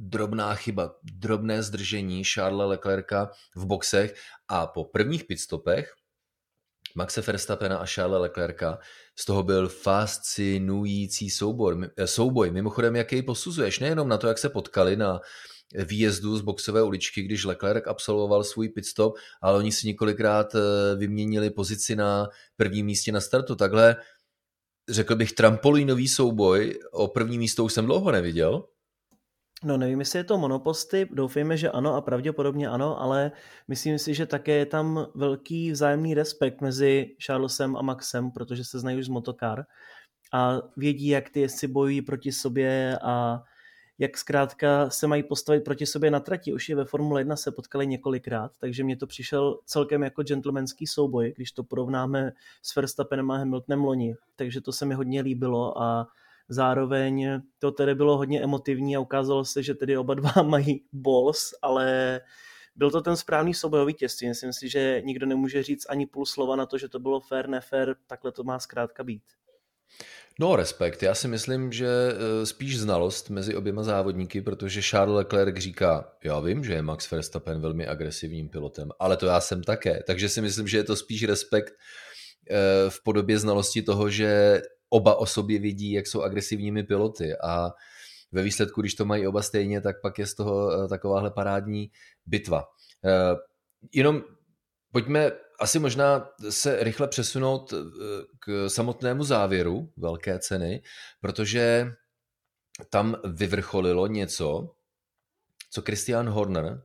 drobná 0.00 0.54
chyba, 0.54 0.94
drobné 1.02 1.62
zdržení 1.62 2.24
Charlesa 2.24 2.66
Leclerca 2.66 3.30
v 3.56 3.66
boxech 3.66 4.14
a 4.48 4.66
po 4.66 4.84
prvních 4.84 5.24
pitstopech 5.24 5.94
Maxe 6.94 7.20
Verstappena 7.20 7.76
a 7.76 7.86
Charlesa 7.86 8.20
Leclerca 8.20 8.78
z 9.18 9.24
toho 9.24 9.42
byl 9.42 9.68
fascinující 9.68 11.30
soubor, 11.30 11.90
eh, 11.96 12.06
souboj. 12.06 12.50
Mimochodem, 12.50 12.96
jak 12.96 13.12
jej 13.12 13.22
posuzuješ? 13.22 13.78
Nejenom 13.78 14.08
na 14.08 14.18
to, 14.18 14.28
jak 14.28 14.38
se 14.38 14.48
potkali 14.48 14.96
na 14.96 15.20
výjezdu 15.74 16.36
z 16.36 16.40
boxové 16.40 16.82
uličky, 16.82 17.22
když 17.22 17.44
Leclerc 17.44 17.86
absolvoval 17.86 18.44
svůj 18.44 18.68
pitstop, 18.68 19.14
ale 19.42 19.58
oni 19.58 19.72
si 19.72 19.86
několikrát 19.86 20.54
eh, 20.54 20.60
vyměnili 20.96 21.50
pozici 21.50 21.96
na 21.96 22.28
prvním 22.56 22.86
místě 22.86 23.12
na 23.12 23.20
startu. 23.20 23.54
Takhle 23.56 23.96
řekl 24.88 25.16
bych, 25.16 25.32
trampolínový 25.32 26.08
souboj. 26.08 26.78
O 26.92 27.08
první 27.08 27.38
místo 27.38 27.64
už 27.64 27.72
jsem 27.72 27.86
dlouho 27.86 28.12
neviděl. 28.12 28.64
No 29.64 29.76
nevím, 29.76 30.00
jestli 30.00 30.18
je 30.18 30.24
to 30.24 30.38
monoposty, 30.38 31.08
doufejme, 31.12 31.56
že 31.56 31.70
ano 31.70 31.94
a 31.94 32.00
pravděpodobně 32.00 32.68
ano, 32.68 33.00
ale 33.00 33.32
myslím 33.68 33.98
si, 33.98 34.14
že 34.14 34.26
také 34.26 34.52
je 34.52 34.66
tam 34.66 35.06
velký 35.14 35.72
vzájemný 35.72 36.14
respekt 36.14 36.60
mezi 36.60 37.16
Charlesem 37.26 37.76
a 37.76 37.82
Maxem, 37.82 38.30
protože 38.30 38.64
se 38.64 38.78
znají 38.78 38.98
už 38.98 39.04
z 39.04 39.08
motokar. 39.08 39.64
a 40.32 40.62
vědí, 40.76 41.08
jak 41.08 41.30
ty 41.30 41.40
jezdci 41.40 41.68
bojují 41.68 42.02
proti 42.02 42.32
sobě 42.32 42.98
a 43.02 43.44
jak 43.98 44.18
zkrátka 44.18 44.90
se 44.90 45.06
mají 45.06 45.22
postavit 45.22 45.64
proti 45.64 45.86
sobě 45.86 46.10
na 46.10 46.20
trati. 46.20 46.52
Už 46.54 46.68
je 46.68 46.76
ve 46.76 46.84
Formule 46.84 47.20
1 47.20 47.36
se 47.36 47.52
potkali 47.52 47.86
několikrát, 47.86 48.52
takže 48.60 48.84
mě 48.84 48.96
to 48.96 49.06
přišel 49.06 49.60
celkem 49.66 50.02
jako 50.02 50.22
gentlemanský 50.22 50.86
souboj, 50.86 51.32
když 51.36 51.52
to 51.52 51.64
porovnáme 51.64 52.32
s 52.62 52.76
Verstappenem 52.76 53.30
a 53.30 53.38
Hamiltonem 53.38 53.84
loni. 53.84 54.16
Takže 54.36 54.60
to 54.60 54.72
se 54.72 54.86
mi 54.86 54.94
hodně 54.94 55.22
líbilo 55.22 55.82
a 55.82 56.08
zároveň 56.50 57.40
to 57.58 57.70
tedy 57.70 57.94
bylo 57.94 58.16
hodně 58.16 58.42
emotivní 58.42 58.96
a 58.96 59.00
ukázalo 59.00 59.44
se, 59.44 59.62
že 59.62 59.74
tedy 59.74 59.96
oba 59.96 60.14
dva 60.14 60.42
mají 60.42 60.84
balls, 60.92 61.50
ale 61.62 62.20
byl 62.76 62.90
to 62.90 63.00
ten 63.00 63.16
správný 63.16 63.54
soubojový 63.54 63.94
těství. 63.94 64.28
Myslím 64.28 64.52
si, 64.52 64.68
že 64.68 65.02
nikdo 65.04 65.26
nemůže 65.26 65.62
říct 65.62 65.86
ani 65.88 66.06
půl 66.06 66.26
slova 66.26 66.56
na 66.56 66.66
to, 66.66 66.78
že 66.78 66.88
to 66.88 66.98
bylo 66.98 67.20
fair, 67.20 67.48
nefair, 67.48 67.94
takhle 68.06 68.32
to 68.32 68.44
má 68.44 68.58
zkrátka 68.58 69.04
být. 69.04 69.22
No, 70.38 70.56
respekt. 70.56 71.02
Já 71.02 71.14
si 71.14 71.28
myslím, 71.28 71.72
že 71.72 71.86
eh, 71.88 72.46
spíš 72.46 72.78
znalost 72.78 73.30
mezi 73.30 73.54
oběma 73.54 73.82
závodníky, 73.82 74.40
protože 74.40 74.82
Charles 74.82 75.16
Leclerc 75.16 75.56
říká, 75.56 76.12
já 76.24 76.40
vím, 76.40 76.64
že 76.64 76.72
je 76.72 76.82
Max 76.82 77.10
Verstappen 77.10 77.60
velmi 77.60 77.86
agresivním 77.86 78.48
pilotem, 78.48 78.90
ale 78.98 79.16
to 79.16 79.26
já 79.26 79.40
jsem 79.40 79.62
také. 79.62 80.02
Takže 80.06 80.28
si 80.28 80.40
myslím, 80.40 80.68
že 80.68 80.76
je 80.76 80.84
to 80.84 80.96
spíš 80.96 81.24
respekt 81.24 81.74
eh, 82.50 82.56
v 82.90 83.02
podobě 83.02 83.38
znalosti 83.38 83.82
toho, 83.82 84.10
že 84.10 84.62
oba 84.90 85.14
o 85.14 85.26
sobě 85.26 85.58
vidí, 85.58 85.92
jak 85.92 86.06
jsou 86.06 86.22
agresivními 86.22 86.82
piloty 86.82 87.36
a 87.44 87.70
ve 88.32 88.42
výsledku, 88.42 88.80
když 88.80 88.94
to 88.94 89.04
mají 89.04 89.26
oba 89.26 89.42
stejně, 89.42 89.80
tak 89.80 90.00
pak 90.00 90.18
je 90.18 90.26
z 90.26 90.34
toho 90.34 90.72
eh, 90.72 90.88
takováhle 90.88 91.30
parádní 91.30 91.90
bitva. 92.26 92.64
Jenom 93.92 94.22
pojďme 94.92 95.32
asi 95.60 95.78
možná 95.78 96.28
se 96.50 96.84
rychle 96.84 97.08
přesunout 97.08 97.72
eh, 97.72 97.76
k 98.38 98.68
samotnému 98.68 99.24
závěru 99.24 99.92
velké 99.96 100.38
ceny, 100.38 100.82
protože 101.20 101.92
tam 102.90 103.16
vyvrcholilo 103.24 104.06
něco, 104.06 104.70
co 105.70 105.82
Christian 105.82 106.28
Horner 106.28 106.82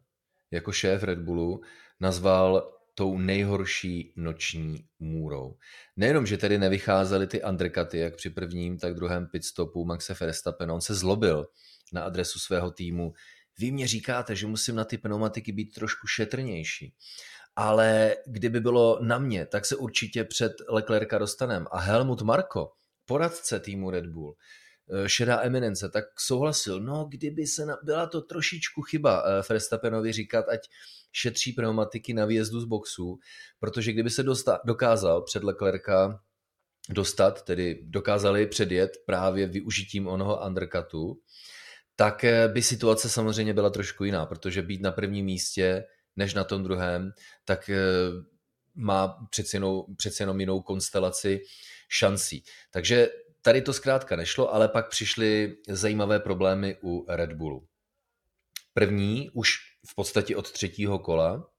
jako 0.51 0.71
šéf 0.71 1.03
Red 1.03 1.19
Bullu 1.19 1.61
nazval 1.99 2.74
tou 2.95 3.17
nejhorší 3.17 4.13
noční 4.15 4.85
můrou. 4.99 5.57
Nejenom, 5.95 6.25
že 6.25 6.37
tedy 6.37 6.57
nevycházely 6.57 7.27
ty 7.27 7.43
undercuty, 7.43 7.97
jak 7.97 8.15
při 8.15 8.29
prvním, 8.29 8.77
tak 8.77 8.93
druhém 8.93 9.27
pitstopu 9.27 9.85
Maxe 9.85 10.15
Verstappen, 10.19 10.71
on 10.71 10.81
se 10.81 10.95
zlobil 10.95 11.47
na 11.93 12.03
adresu 12.03 12.39
svého 12.39 12.71
týmu. 12.71 13.13
Vy 13.59 13.71
mě 13.71 13.87
říkáte, 13.87 14.35
že 14.35 14.47
musím 14.47 14.75
na 14.75 14.83
ty 14.83 14.97
pneumatiky 14.97 15.51
být 15.51 15.73
trošku 15.73 16.07
šetrnější 16.07 16.93
ale 17.55 18.15
kdyby 18.25 18.59
bylo 18.59 18.99
na 19.01 19.17
mě, 19.17 19.45
tak 19.45 19.65
se 19.65 19.75
určitě 19.75 20.23
před 20.23 20.53
Leclerca 20.69 21.17
dostanem. 21.17 21.67
A 21.71 21.79
Helmut 21.79 22.21
Marko, 22.21 22.71
poradce 23.05 23.59
týmu 23.59 23.89
Red 23.89 24.05
Bull, 24.05 24.35
šedá 25.07 25.41
eminence, 25.41 25.89
tak 25.89 26.05
souhlasil, 26.19 26.79
no 26.79 27.05
kdyby 27.09 27.47
se, 27.47 27.65
na, 27.65 27.77
byla 27.83 28.05
to 28.05 28.21
trošičku 28.21 28.81
chyba 28.81 29.23
eh, 29.25 29.43
Verstappenovi 29.49 30.11
říkat, 30.11 30.45
ať 30.49 30.59
šetří 31.11 31.53
pneumatiky 31.53 32.13
na 32.13 32.25
výjezdu 32.25 32.61
z 32.61 32.65
boxu, 32.65 33.19
protože 33.59 33.93
kdyby 33.93 34.09
se 34.09 34.23
dosta, 34.23 34.59
dokázal 34.65 35.21
před 35.21 35.43
Leclerca 35.43 36.21
dostat, 36.89 37.41
tedy 37.41 37.79
dokázali 37.83 38.47
předjet 38.47 38.91
právě 39.05 39.47
využitím 39.47 40.07
onoho 40.07 40.45
undercutu, 40.45 41.19
tak 41.95 42.23
eh, 42.23 42.47
by 42.47 42.61
situace 42.61 43.09
samozřejmě 43.09 43.53
byla 43.53 43.69
trošku 43.69 44.03
jiná, 44.03 44.25
protože 44.25 44.61
být 44.61 44.81
na 44.81 44.91
prvním 44.91 45.25
místě 45.25 45.83
než 46.15 46.33
na 46.33 46.43
tom 46.43 46.63
druhém, 46.63 47.11
tak 47.45 47.69
eh, 47.69 47.79
má 48.75 49.27
přeci 49.29 49.55
jenom, 49.55 49.83
přeci 49.97 50.23
jenom 50.23 50.39
jinou 50.39 50.61
konstelaci 50.61 51.41
šancí. 51.89 52.43
Takže 52.71 53.09
tady 53.45 53.61
to 53.61 53.73
zkrátka 53.73 54.15
nešlo, 54.15 54.53
ale 54.53 54.67
pak 54.67 54.89
přišly 54.89 55.57
zajímavé 55.69 56.19
problémy 56.19 56.77
u 56.83 57.05
Red 57.09 57.33
Bullu. 57.33 57.67
První, 58.73 59.29
už 59.33 59.57
v 59.89 59.95
podstatě 59.95 60.35
od 60.35 60.51
třetího 60.51 60.99
kola, 60.99 61.49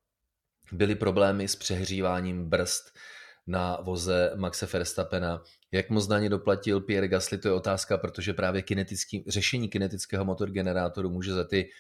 byly 0.73 0.95
problémy 0.95 1.49
s 1.49 1.57
přehříváním 1.57 2.49
brzd 2.49 2.99
na 3.47 3.79
voze 3.81 4.33
Maxe 4.37 4.67
Verstappena. 4.67 5.43
Jak 5.73 5.91
moc 5.91 6.09
na 6.09 6.19
ně 6.19 6.29
doplatil 6.29 6.81
Pierre 6.81 7.09
Gasly, 7.09 7.39
to 7.39 7.49
je 7.49 7.55
otázka, 7.55 7.99
protože 7.99 8.33
právě 8.33 8.63
kinetický, 8.63 9.25
řešení 9.29 9.69
kinetického 9.69 10.25
motorgenerátoru 10.25 11.11
může 11.11 11.35
za 11.35 11.45
ty 11.45 11.71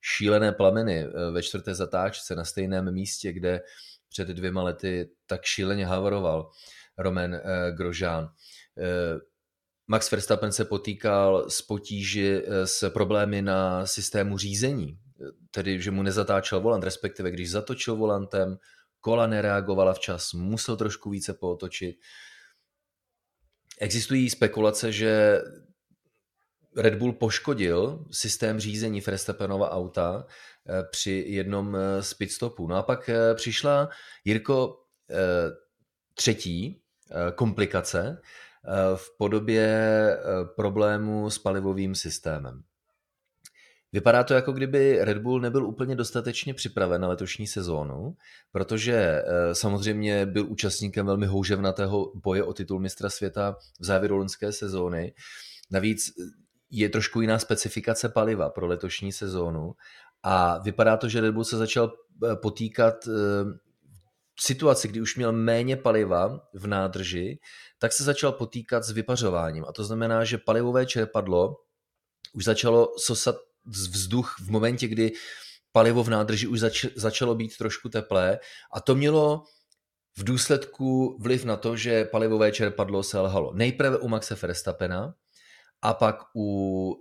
šílené 0.00 0.52
plameny 0.52 0.98
eh, 1.00 1.30
ve 1.30 1.42
čtvrté 1.42 1.74
zatáčce 1.74 2.34
na 2.34 2.44
stejném 2.44 2.94
místě, 2.94 3.32
kde 3.32 3.60
před 4.08 4.28
dvěma 4.28 4.62
lety 4.62 5.10
tak 5.26 5.44
šíleně 5.44 5.86
havaroval 5.86 6.50
Roman 6.98 7.34
eh, 7.34 7.40
Grožán. 7.72 8.28
Eh, 9.84 9.90
Max 9.90 10.10
Verstappen 10.10 10.52
se 10.52 10.64
potýkal 10.64 11.50
s 11.50 11.62
potíži 11.62 12.42
s 12.64 12.90
problémy 12.90 13.42
na 13.42 13.86
systému 13.86 14.38
řízení, 14.38 14.98
tedy 15.50 15.82
že 15.82 15.90
mu 15.90 16.02
nezatáčel 16.02 16.60
volant, 16.60 16.84
respektive 16.84 17.30
když 17.30 17.50
zatočil 17.50 17.96
volantem, 17.96 18.58
kola 19.00 19.26
nereagovala 19.26 19.94
včas, 19.94 20.32
musel 20.32 20.76
trošku 20.76 21.10
více 21.10 21.34
pootočit. 21.34 21.96
Existují 23.80 24.30
spekulace, 24.30 24.92
že 24.92 25.40
Red 26.76 26.94
Bull 26.94 27.12
poškodil 27.12 28.04
systém 28.10 28.60
řízení 28.60 29.00
Verstappenova 29.00 29.70
auta 29.70 30.26
eh, 30.68 30.82
při 30.90 31.24
jednom 31.28 31.76
eh, 31.76 32.02
z 32.02 32.14
pitstopů. 32.14 32.66
No 32.66 32.76
a 32.76 32.82
pak 32.82 33.08
eh, 33.08 33.34
přišla 33.34 33.88
Jirko 34.24 34.80
třetí 36.14 36.80
komplikace 37.34 38.20
v 38.94 39.16
podobě 39.18 40.18
problému 40.56 41.30
s 41.30 41.38
palivovým 41.38 41.94
systémem. 41.94 42.62
Vypadá 43.92 44.24
to, 44.24 44.34
jako 44.34 44.52
kdyby 44.52 44.98
Red 45.00 45.18
Bull 45.18 45.40
nebyl 45.40 45.66
úplně 45.66 45.96
dostatečně 45.96 46.54
připraven 46.54 47.00
na 47.00 47.08
letošní 47.08 47.46
sezónu, 47.46 48.16
protože 48.52 49.22
samozřejmě 49.52 50.26
byl 50.26 50.46
účastníkem 50.48 51.06
velmi 51.06 51.26
houževnatého 51.26 52.12
boje 52.14 52.44
o 52.44 52.52
titul 52.52 52.80
mistra 52.80 53.10
světa 53.10 53.56
v 53.80 53.84
závěru 53.84 54.16
loňské 54.16 54.52
sezóny. 54.52 55.14
Navíc 55.70 56.12
je 56.70 56.88
trošku 56.88 57.20
jiná 57.20 57.38
specifikace 57.38 58.08
paliva 58.08 58.50
pro 58.50 58.66
letošní 58.66 59.12
sezónu 59.12 59.74
a 60.22 60.58
vypadá 60.58 60.96
to, 60.96 61.08
že 61.08 61.20
Red 61.20 61.34
Bull 61.34 61.44
se 61.44 61.56
začal 61.56 61.92
eh, 61.92 62.36
potýkat 62.36 62.94
eh, 63.08 63.12
situaci, 64.40 64.88
kdy 64.88 65.00
už 65.00 65.16
měl 65.16 65.32
méně 65.32 65.76
paliva 65.76 66.40
v 66.54 66.66
nádrži, 66.66 67.38
tak 67.78 67.92
se 67.92 68.04
začal 68.04 68.32
potýkat 68.32 68.84
s 68.84 68.90
vypařováním. 68.90 69.64
A 69.68 69.72
to 69.72 69.84
znamená, 69.84 70.24
že 70.24 70.38
palivové 70.38 70.86
čerpadlo 70.86 71.56
už 72.32 72.44
začalo 72.44 72.88
sosat 72.98 73.36
vzduch 73.66 74.36
v 74.40 74.50
momentě, 74.50 74.88
kdy 74.88 75.12
palivo 75.72 76.04
v 76.04 76.08
nádrži 76.08 76.46
už 76.46 76.60
zač- 76.60 76.94
začalo 76.96 77.34
být 77.34 77.56
trošku 77.56 77.88
teplé 77.88 78.38
a 78.72 78.80
to 78.80 78.94
mělo 78.94 79.44
v 80.16 80.24
důsledku 80.24 81.18
vliv 81.20 81.44
na 81.44 81.56
to, 81.56 81.76
že 81.76 82.04
palivové 82.04 82.52
čerpadlo 82.52 83.02
selhalo. 83.02 83.54
Nejprve 83.54 83.98
u 83.98 84.08
Maxe 84.08 84.34
Verstappena, 84.34 85.14
a 85.84 85.94
pak 85.94 86.16
u 86.36 86.46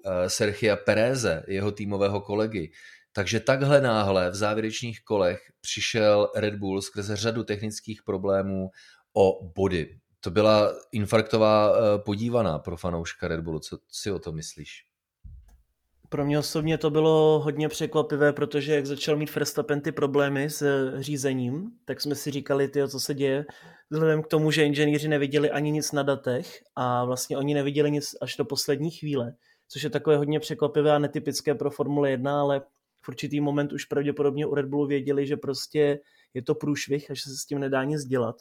eh, 0.06 0.30
Sergia 0.30 0.76
Pereze, 0.76 1.44
jeho 1.48 1.72
týmového 1.72 2.22
kolegy. 2.22 2.72
Takže 3.14 3.40
takhle 3.40 3.82
náhle 3.82 4.30
v 4.30 4.36
závěrečných 4.36 5.04
kolech 5.04 5.42
přišel 5.62 6.32
Red 6.36 6.56
Bull 6.56 6.82
skrze 6.82 7.16
řadu 7.16 7.44
technických 7.44 8.04
problémů 8.04 8.70
o 9.14 9.46
body. 9.56 10.00
To 10.20 10.32
byla 10.32 10.74
infarktová 10.92 11.74
eh, 11.76 12.00
podívaná 12.00 12.60
pro 12.60 12.78
fanouška 12.78 13.28
Red 13.28 13.40
Bullu. 13.40 13.60
Co 13.60 13.78
si 13.92 14.12
o 14.12 14.20
to 14.20 14.32
myslíš? 14.32 14.86
Pro 16.10 16.26
mě 16.26 16.40
osobně 16.40 16.78
to 16.78 16.90
bylo 16.90 17.40
hodně 17.40 17.70
překvapivé, 17.70 18.34
protože 18.34 18.76
jak 18.76 18.86
začal 18.86 19.16
mít 19.16 19.36
Verstappen 19.36 19.82
ty 19.82 19.92
problémy 19.92 20.50
s 20.50 20.92
řízením, 21.00 21.72
tak 21.86 22.02
jsme 22.02 22.16
si 22.16 22.32
říkali, 22.32 22.68
tyjo, 22.68 22.88
co 22.88 23.00
se 23.00 23.14
děje, 23.14 23.46
vzhledem 23.90 24.24
k 24.24 24.28
tomu, 24.28 24.52
že 24.52 24.66
inženýři 24.66 25.08
neviděli 25.08 25.52
ani 25.52 25.72
nic 25.72 25.92
na 25.92 26.04
datech 26.04 26.64
a 26.76 27.06
vlastně 27.06 27.38
oni 27.38 27.54
neviděli 27.54 27.92
nic 27.92 28.16
až 28.22 28.36
do 28.36 28.46
poslední 28.46 28.92
chvíle, 28.92 29.34
což 29.68 29.84
je 29.84 29.90
takové 29.90 30.18
hodně 30.18 30.40
překvapivé 30.40 30.92
a 30.92 31.00
netypické 31.00 31.56
pro 31.56 31.72
Formule 31.72 32.10
1, 32.10 32.42
ale 32.42 32.62
v 33.04 33.10
určitý 33.10 33.42
moment 33.42 33.74
už 33.74 33.86
pravděpodobně 33.86 34.46
u 34.46 34.56
Red 34.56 34.66
Bullu 34.66 34.88
věděli, 34.88 35.28
že 35.28 35.38
prostě 35.38 36.00
je 36.34 36.42
to 36.42 36.56
průšvih 36.56 37.12
a 37.12 37.14
že 37.14 37.22
se 37.22 37.38
s 37.38 37.46
tím 37.46 37.60
nedá 37.60 37.84
nic 37.84 38.06
dělat. 38.06 38.36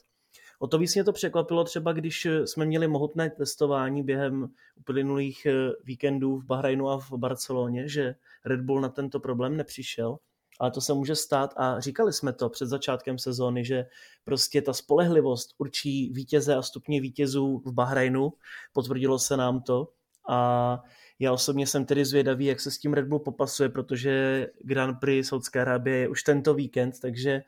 O 0.58 0.66
to 0.66 0.78
víc 0.78 0.94
mě 0.94 1.04
to 1.04 1.12
překvapilo 1.12 1.64
třeba, 1.64 1.92
když 1.92 2.26
jsme 2.44 2.66
měli 2.66 2.88
mohutné 2.88 3.30
testování 3.30 4.02
během 4.02 4.48
uplynulých 4.76 5.46
eh, 5.46 5.52
víkendů 5.84 6.36
v 6.36 6.44
Bahrajnu 6.44 6.88
a 6.88 6.98
v 6.98 7.12
Barceloně, 7.12 7.88
že 7.88 8.14
Red 8.44 8.60
Bull 8.60 8.80
na 8.80 8.88
tento 8.88 9.20
problém 9.20 9.56
nepřišel. 9.56 10.18
Ale 10.60 10.70
to 10.70 10.80
se 10.80 10.94
může 10.94 11.16
stát 11.16 11.54
a 11.56 11.80
říkali 11.80 12.12
jsme 12.12 12.32
to 12.32 12.48
před 12.48 12.66
začátkem 12.66 13.18
sezóny, 13.18 13.64
že 13.64 13.86
prostě 14.24 14.62
ta 14.62 14.72
spolehlivost 14.72 15.54
určí 15.58 16.10
vítěze 16.12 16.54
a 16.54 16.62
stupně 16.62 17.00
vítězů 17.00 17.62
v 17.64 17.72
Bahrajnu, 17.72 18.32
potvrdilo 18.72 19.18
se 19.18 19.36
nám 19.36 19.62
to 19.62 19.88
a 20.28 20.82
já 21.22 21.32
osobně 21.32 21.66
jsem 21.66 21.84
tedy 21.84 22.04
zvědavý, 22.04 22.46
jak 22.46 22.60
se 22.60 22.70
s 22.70 22.78
tím 22.78 22.92
Red 22.92 23.06
Bull 23.06 23.18
popasuje, 23.18 23.68
protože 23.68 24.46
Grand 24.60 25.00
Prix 25.00 25.28
Saudské 25.28 25.60
Arábie 25.60 25.96
je 25.98 26.08
už 26.08 26.22
tento 26.22 26.54
víkend, 26.54 27.00
takže 27.00 27.42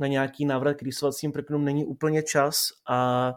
na 0.00 0.06
nějaký 0.06 0.44
návrat 0.44 0.74
k 0.74 0.82
rýsovacím 0.82 1.32
prknům 1.32 1.64
není 1.64 1.84
úplně 1.84 2.22
čas 2.22 2.68
a 2.88 3.32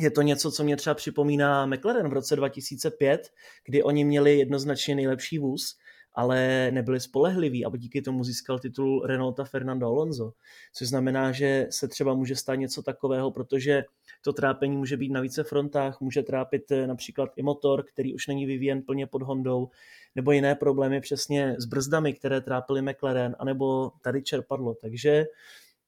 je 0.00 0.10
to 0.10 0.22
něco, 0.22 0.52
co 0.52 0.64
mě 0.64 0.76
třeba 0.76 0.94
připomíná 0.94 1.66
McLaren 1.66 2.08
v 2.08 2.12
roce 2.12 2.36
2005, 2.36 3.32
kdy 3.64 3.82
oni 3.82 4.04
měli 4.04 4.38
jednoznačně 4.38 4.94
nejlepší 4.94 5.38
vůz, 5.38 5.78
ale 6.16 6.68
nebyli 6.70 7.00
spolehliví 7.00 7.64
a 7.64 7.76
díky 7.76 8.02
tomu 8.02 8.24
získal 8.24 8.58
titul 8.58 9.06
Renaulta 9.06 9.44
Fernando 9.44 9.86
Alonso. 9.86 10.32
Což 10.72 10.88
znamená, 10.88 11.32
že 11.32 11.66
se 11.70 11.88
třeba 11.88 12.14
může 12.14 12.36
stát 12.36 12.54
něco 12.54 12.82
takového, 12.82 13.30
protože 13.30 13.84
to 14.24 14.32
trápení 14.32 14.76
může 14.76 14.96
být 14.96 15.12
na 15.12 15.20
více 15.20 15.44
frontách, 15.44 16.00
může 16.00 16.22
trápit 16.22 16.70
eh, 16.70 16.86
například 16.86 17.30
i 17.36 17.42
motor, 17.42 17.84
který 17.92 18.14
už 18.14 18.26
není 18.26 18.46
vyvíjen 18.46 18.82
plně 18.82 19.06
pod 19.06 19.22
Hondou, 19.22 19.68
nebo 20.14 20.32
jiné 20.32 20.54
problémy 20.54 21.00
přesně 21.00 21.56
s 21.58 21.64
brzdami, 21.64 22.14
které 22.14 22.40
trápily 22.40 22.82
McLaren, 22.82 23.36
anebo 23.38 23.90
tady 24.02 24.22
čerpadlo. 24.22 24.74
Takže 24.74 25.24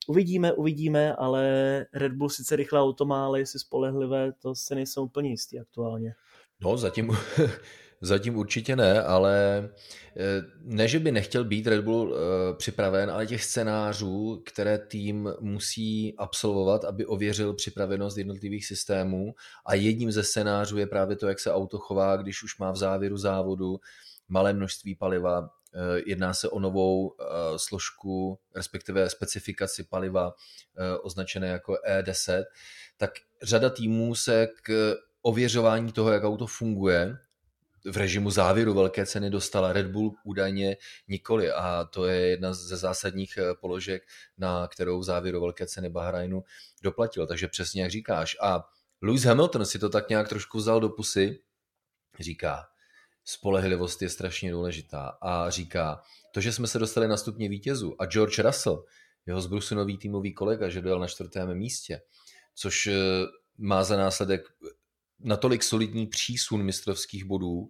uvidíme, 0.09 0.53
uvidíme, 0.53 1.15
ale 1.15 1.43
Red 1.95 2.13
Bull 2.13 2.29
sice 2.29 2.57
rychlé 2.57 2.81
auto 2.81 3.05
má, 3.05 3.27
ale 3.27 3.39
jestli 3.39 3.61
spolehlivé, 3.61 4.33
to 4.33 4.55
se 4.55 4.75
nejsou 4.75 5.05
úplně 5.05 5.31
jistý 5.31 5.61
aktuálně. 5.61 6.15
No, 6.61 6.77
zatím, 6.77 7.17
zatím 8.01 8.37
určitě 8.37 8.77
ne, 8.77 9.03
ale 9.03 9.69
eh, 10.17 10.43
ne, 10.63 10.89
že 10.89 10.99
by 10.99 11.13
nechtěl 11.13 11.45
být 11.45 11.67
Red 11.67 11.85
Bull 11.85 12.15
eh, 12.15 12.55
připraven, 12.55 13.11
ale 13.11 13.27
těch 13.27 13.45
scénářů, 13.45 14.43
které 14.47 14.79
tým 14.79 15.35
musí 15.41 16.15
absolvovat, 16.19 16.85
aby 16.85 17.07
ověřil 17.07 17.55
připravenost 17.55 18.19
jednotlivých 18.19 18.67
systémů. 18.67 19.35
A 19.67 19.75
jedním 19.75 20.13
ze 20.13 20.23
scénářů 20.23 20.79
je 20.79 20.87
právě 20.87 21.17
to, 21.17 21.29
jak 21.29 21.41
se 21.41 21.53
auto 21.53 21.79
chová, 21.79 22.17
když 22.17 22.43
už 22.43 22.59
má 22.59 22.73
v 22.73 22.77
závěru 22.77 23.17
závodu 23.17 23.81
malé 24.29 24.53
množství 24.53 24.95
paliva, 24.95 25.49
Eh, 25.75 26.03
jedná 26.07 26.35
se 26.35 26.49
o 26.49 26.61
novou 26.61 27.15
složku, 27.57 28.39
respektive 28.57 29.11
specifikaci 29.11 29.85
paliva 29.85 30.35
označené 31.03 31.49
jako 31.49 31.77
E10, 31.89 32.45
tak 32.97 33.11
řada 33.43 33.71
týmů 33.71 34.15
se 34.15 34.49
k 34.63 34.97
ověřování 35.23 35.93
toho, 35.93 36.13
jak 36.13 36.25
auto 36.25 36.47
funguje, 36.47 37.17
v 37.91 37.97
režimu 37.97 38.31
závěru 38.31 38.75
velké 38.75 39.07
ceny 39.07 39.31
dostala 39.31 39.73
Red 39.73 39.87
Bull 39.87 40.15
údajně 40.25 40.77
nikoli 41.09 41.51
a 41.51 41.85
to 41.85 42.07
je 42.07 42.21
jedna 42.21 42.55
ze 42.55 42.77
zásadních 42.77 43.39
položek, 43.61 44.03
na 44.39 44.69
kterou 44.69 45.01
v 45.01 45.05
závěru 45.05 45.41
velké 45.41 45.67
ceny 45.67 45.89
Bahrajnu 45.89 46.45
doplatil. 46.83 47.27
Takže 47.27 47.49
přesně 47.49 47.83
jak 47.83 47.91
říkáš. 47.91 48.37
A 48.41 48.65
Lewis 49.03 49.25
Hamilton 49.25 49.67
si 49.67 49.79
to 49.79 49.89
tak 49.89 50.09
nějak 50.09 50.29
trošku 50.29 50.59
vzal 50.59 50.81
do 50.81 50.89
pusy, 50.89 51.39
říká, 52.21 52.67
spolehlivost 53.25 54.03
je 54.03 54.09
strašně 54.09 54.53
důležitá 54.53 55.19
a 55.23 55.51
říká, 55.51 56.03
to, 56.33 56.41
že 56.41 56.53
jsme 56.53 56.67
se 56.67 56.79
dostali 56.79 57.09
na 57.09 57.17
stupně 57.17 57.49
vítězů 57.49 58.03
a 58.03 58.07
George 58.07 58.39
Russell, 58.39 58.85
jeho 59.27 59.41
zbrusunový 59.41 59.99
týmový 59.99 60.35
kolega, 60.35 60.69
že 60.69 60.81
dojel 60.81 60.99
na 60.99 61.07
čtvrtém 61.07 61.55
místě, 61.55 62.01
což 62.55 62.87
eh, 62.87 62.93
má 63.59 63.85
za 63.85 63.97
následek 63.97 64.49
natolik 65.21 65.63
solidní 65.63 66.07
přísun 66.07 66.63
mistrovských 66.63 67.25
bodů, 67.25 67.69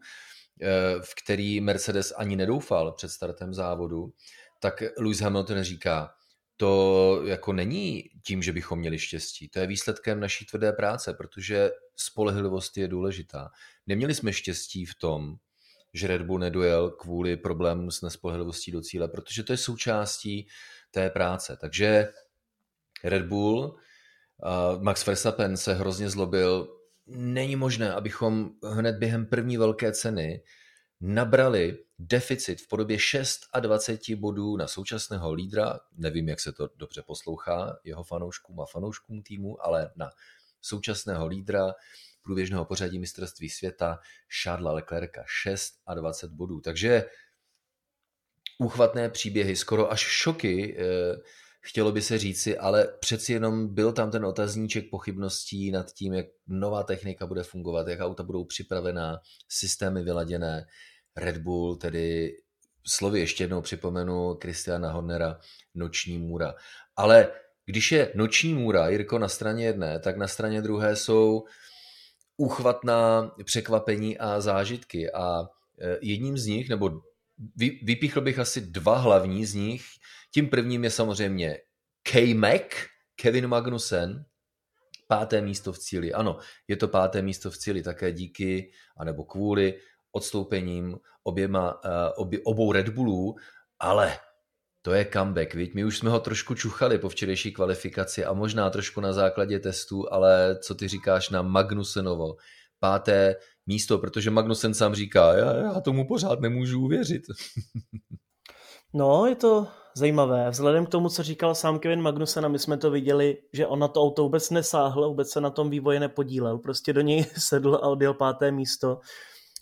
eh, 0.62 0.66
v 1.00 1.14
který 1.22 1.60
Mercedes 1.60 2.12
ani 2.16 2.36
nedoufal 2.36 2.92
před 2.92 3.08
startem 3.08 3.54
závodu, 3.54 4.12
tak 4.60 4.82
Lewis 4.98 5.20
Hamilton 5.20 5.62
říká, 5.62 6.10
to 6.56 7.22
jako 7.24 7.52
není 7.52 8.04
tím, 8.24 8.42
že 8.42 8.52
bychom 8.52 8.78
měli 8.78 8.98
štěstí. 8.98 9.48
To 9.48 9.58
je 9.58 9.66
výsledkem 9.66 10.20
naší 10.20 10.46
tvrdé 10.46 10.72
práce, 10.72 11.14
protože 11.14 11.70
spolehlivost 11.96 12.76
je 12.76 12.88
důležitá. 12.88 13.50
Neměli 13.86 14.14
jsme 14.14 14.32
štěstí 14.32 14.86
v 14.86 14.94
tom, 14.94 15.36
že 15.94 16.06
Red 16.06 16.22
Bull 16.22 16.38
nedojel 16.38 16.90
kvůli 16.90 17.36
problémům 17.36 17.90
s 17.90 18.02
nespolehlivostí 18.02 18.70
do 18.70 18.80
cíle, 18.80 19.08
protože 19.08 19.42
to 19.42 19.52
je 19.52 19.56
součástí 19.56 20.48
té 20.90 21.10
práce. 21.10 21.56
Takže 21.60 22.08
Red 23.04 23.26
Bull, 23.26 23.76
Max 24.78 25.06
Verstappen 25.06 25.56
se 25.56 25.74
hrozně 25.74 26.10
zlobil. 26.10 26.77
Není 27.08 27.56
možné, 27.56 27.92
abychom 27.92 28.50
hned 28.64 28.96
během 28.96 29.26
první 29.26 29.56
velké 29.56 29.92
ceny 29.92 30.42
nabrali 31.00 31.78
deficit 31.98 32.60
v 32.60 32.68
podobě 32.68 32.98
6 32.98 33.40
a 33.52 33.60
20 33.60 34.14
bodů 34.14 34.56
na 34.56 34.66
současného 34.66 35.32
lídra, 35.32 35.80
nevím, 35.96 36.28
jak 36.28 36.40
se 36.40 36.52
to 36.52 36.68
dobře 36.76 37.02
poslouchá 37.02 37.78
jeho 37.84 38.04
fanouškům 38.04 38.60
a 38.60 38.66
fanouškům 38.66 39.22
týmu, 39.22 39.66
ale 39.66 39.90
na 39.96 40.10
současného 40.60 41.26
lídra 41.26 41.74
průběžného 42.22 42.64
pořadí 42.64 42.98
mistrovství 42.98 43.50
světa 43.50 43.98
Charlesa 44.42 44.72
Leclerca 44.72 45.24
6 45.26 45.74
a 45.86 45.94
20 45.94 46.30
bodů. 46.30 46.60
Takže 46.60 47.04
úchvatné 48.58 49.10
příběhy, 49.10 49.56
skoro 49.56 49.92
až 49.92 50.00
šoky, 50.00 50.76
eh, 50.78 51.16
chtělo 51.68 51.92
by 51.92 52.02
se 52.02 52.18
říci, 52.18 52.58
ale 52.58 52.88
přeci 53.00 53.32
jenom 53.32 53.74
byl 53.74 53.92
tam 53.92 54.10
ten 54.10 54.24
otazníček 54.24 54.90
pochybností 54.90 55.70
nad 55.70 55.92
tím, 55.92 56.12
jak 56.12 56.26
nová 56.46 56.82
technika 56.82 57.26
bude 57.26 57.42
fungovat, 57.42 57.88
jak 57.88 58.00
auta 58.00 58.22
budou 58.22 58.44
připravená, 58.44 59.18
systémy 59.48 60.02
vyladěné. 60.02 60.66
Red 61.16 61.38
Bull 61.38 61.76
tedy 61.76 62.36
slovy 62.86 63.20
ještě 63.20 63.44
jednou 63.44 63.62
připomenu 63.62 64.34
Kristiana 64.34 64.92
Hornera, 64.92 65.40
noční 65.74 66.18
můra. 66.18 66.54
Ale 66.96 67.28
když 67.66 67.92
je 67.92 68.12
noční 68.14 68.54
můra, 68.54 68.88
Jirko, 68.88 69.18
na 69.18 69.28
straně 69.28 69.64
jedné, 69.64 69.98
tak 69.98 70.16
na 70.16 70.28
straně 70.28 70.62
druhé 70.62 70.96
jsou 70.96 71.44
úchvatná 72.36 73.30
překvapení 73.44 74.18
a 74.18 74.40
zážitky 74.40 75.12
a 75.12 75.42
e, 75.80 75.98
jedním 76.02 76.38
z 76.38 76.46
nich, 76.46 76.68
nebo 76.68 76.90
vypíchl 77.82 78.20
bych 78.20 78.38
asi 78.38 78.60
dva 78.60 78.98
hlavní 78.98 79.46
z 79.46 79.54
nich. 79.54 79.84
Tím 80.34 80.48
prvním 80.48 80.84
je 80.84 80.90
samozřejmě 80.90 81.58
K-Mac, 82.02 82.62
Kevin 83.16 83.46
Magnussen, 83.46 84.24
páté 85.06 85.40
místo 85.40 85.72
v 85.72 85.78
cíli. 85.78 86.12
Ano, 86.12 86.38
je 86.68 86.76
to 86.76 86.88
páté 86.88 87.22
místo 87.22 87.50
v 87.50 87.58
cíli 87.58 87.82
také 87.82 88.12
díky, 88.12 88.72
anebo 88.96 89.24
kvůli 89.24 89.80
odstoupením 90.12 90.98
oběma, 91.22 91.80
e, 91.84 92.12
obě, 92.12 92.40
obou 92.44 92.72
Red 92.72 92.88
Bullů, 92.88 93.36
ale 93.78 94.18
to 94.82 94.92
je 94.92 95.06
comeback, 95.12 95.54
viď? 95.54 95.74
My 95.74 95.84
už 95.84 95.98
jsme 95.98 96.10
ho 96.10 96.20
trošku 96.20 96.54
čuchali 96.54 96.98
po 96.98 97.08
včerejší 97.08 97.52
kvalifikaci 97.52 98.24
a 98.24 98.32
možná 98.32 98.70
trošku 98.70 99.00
na 99.00 99.12
základě 99.12 99.58
testů, 99.58 100.12
ale 100.12 100.58
co 100.58 100.74
ty 100.74 100.88
říkáš 100.88 101.30
na 101.30 101.42
Magnusenovo, 101.42 102.36
páté 102.78 103.36
místo, 103.66 103.98
protože 103.98 104.30
Magnusen 104.30 104.74
sám 104.74 104.94
říká, 104.94 105.34
já, 105.34 105.56
já 105.56 105.80
tomu 105.80 106.06
pořád 106.06 106.40
nemůžu 106.40 106.80
uvěřit. 106.84 107.22
No, 108.92 109.26
je 109.26 109.34
to 109.34 109.66
zajímavé. 109.94 110.50
Vzhledem 110.50 110.86
k 110.86 110.88
tomu, 110.88 111.08
co 111.08 111.22
říkal 111.22 111.54
sám 111.54 111.78
Kevin 111.78 112.02
Magnussen, 112.02 112.44
a 112.44 112.48
my 112.48 112.58
jsme 112.58 112.76
to 112.76 112.90
viděli, 112.90 113.38
že 113.52 113.66
on 113.66 113.78
na 113.78 113.88
to 113.88 114.02
auto 114.02 114.22
vůbec 114.22 114.50
nesáhl, 114.50 115.08
vůbec 115.08 115.30
se 115.30 115.40
na 115.40 115.50
tom 115.50 115.70
vývoji 115.70 116.00
nepodílel. 116.00 116.58
Prostě 116.58 116.92
do 116.92 117.00
něj 117.00 117.26
sedl 117.38 117.74
a 117.74 117.88
odjel 117.88 118.14
páté 118.14 118.50
místo. 118.50 119.00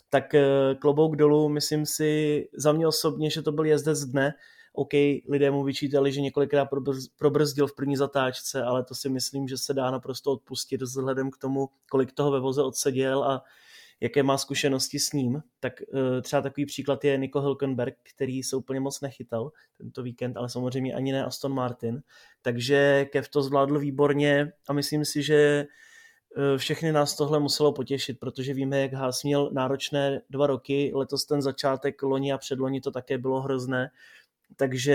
Tak 0.09 0.35
eh, 0.35 0.75
klobouk 0.79 1.15
dolů, 1.15 1.49
myslím 1.49 1.85
si 1.85 2.43
za 2.57 2.71
mě 2.71 2.87
osobně, 2.87 3.29
že 3.29 3.41
to 3.41 3.51
byl 3.51 3.65
jezdec 3.65 4.05
dne, 4.05 4.33
OK, 4.73 4.93
lidé 5.29 5.51
mu 5.51 5.63
vyčítali, 5.63 6.11
že 6.11 6.21
několikrát 6.21 6.67
probrzdil 7.17 7.67
v 7.67 7.75
první 7.75 7.95
zatáčce, 7.95 8.63
ale 8.63 8.83
to 8.83 8.95
si 8.95 9.09
myslím, 9.09 9.47
že 9.47 9.57
se 9.57 9.73
dá 9.73 9.91
naprosto 9.91 10.31
odpustit 10.31 10.81
vzhledem 10.81 11.31
k 11.31 11.37
tomu, 11.37 11.69
kolik 11.91 12.11
toho 12.11 12.31
ve 12.31 12.39
voze 12.39 12.63
odseděl 12.63 13.23
a 13.23 13.43
jaké 13.99 14.23
má 14.23 14.37
zkušenosti 14.37 14.99
s 14.99 15.13
ním. 15.13 15.41
Tak 15.59 15.81
eh, 15.81 16.21
třeba 16.21 16.41
takový 16.41 16.65
příklad 16.65 17.03
je 17.03 17.17
Nico 17.17 17.41
Hülkenberg, 17.41 17.93
který 18.15 18.43
se 18.43 18.55
úplně 18.55 18.79
moc 18.79 19.01
nechytal 19.01 19.51
tento 19.77 20.03
víkend, 20.03 20.37
ale 20.37 20.49
samozřejmě 20.49 20.93
ani 20.93 21.11
ne 21.11 21.25
Aston 21.25 21.53
Martin. 21.53 22.01
Takže 22.41 23.05
Kev 23.11 23.29
to 23.29 23.41
zvládl 23.41 23.79
výborně 23.79 24.51
a 24.69 24.73
myslím 24.73 25.05
si, 25.05 25.23
že 25.23 25.65
eh, 26.37 26.57
všechny 26.57 26.91
nás 26.91 27.15
tohle 27.15 27.39
muselo 27.39 27.73
potěšit, 27.73 28.19
protože 28.19 28.53
víme, 28.53 28.81
jak 28.81 28.93
Haas 28.93 29.23
měl 29.23 29.49
náročné 29.53 30.21
dva 30.29 30.47
roky, 30.47 30.91
letos 30.95 31.25
ten 31.25 31.41
začátek 31.41 32.03
loni 32.03 32.33
a 32.33 32.37
předloni 32.37 32.81
to 32.81 32.91
také 32.91 33.17
bylo 33.17 33.41
hrozné, 33.41 33.89
takže 34.55 34.93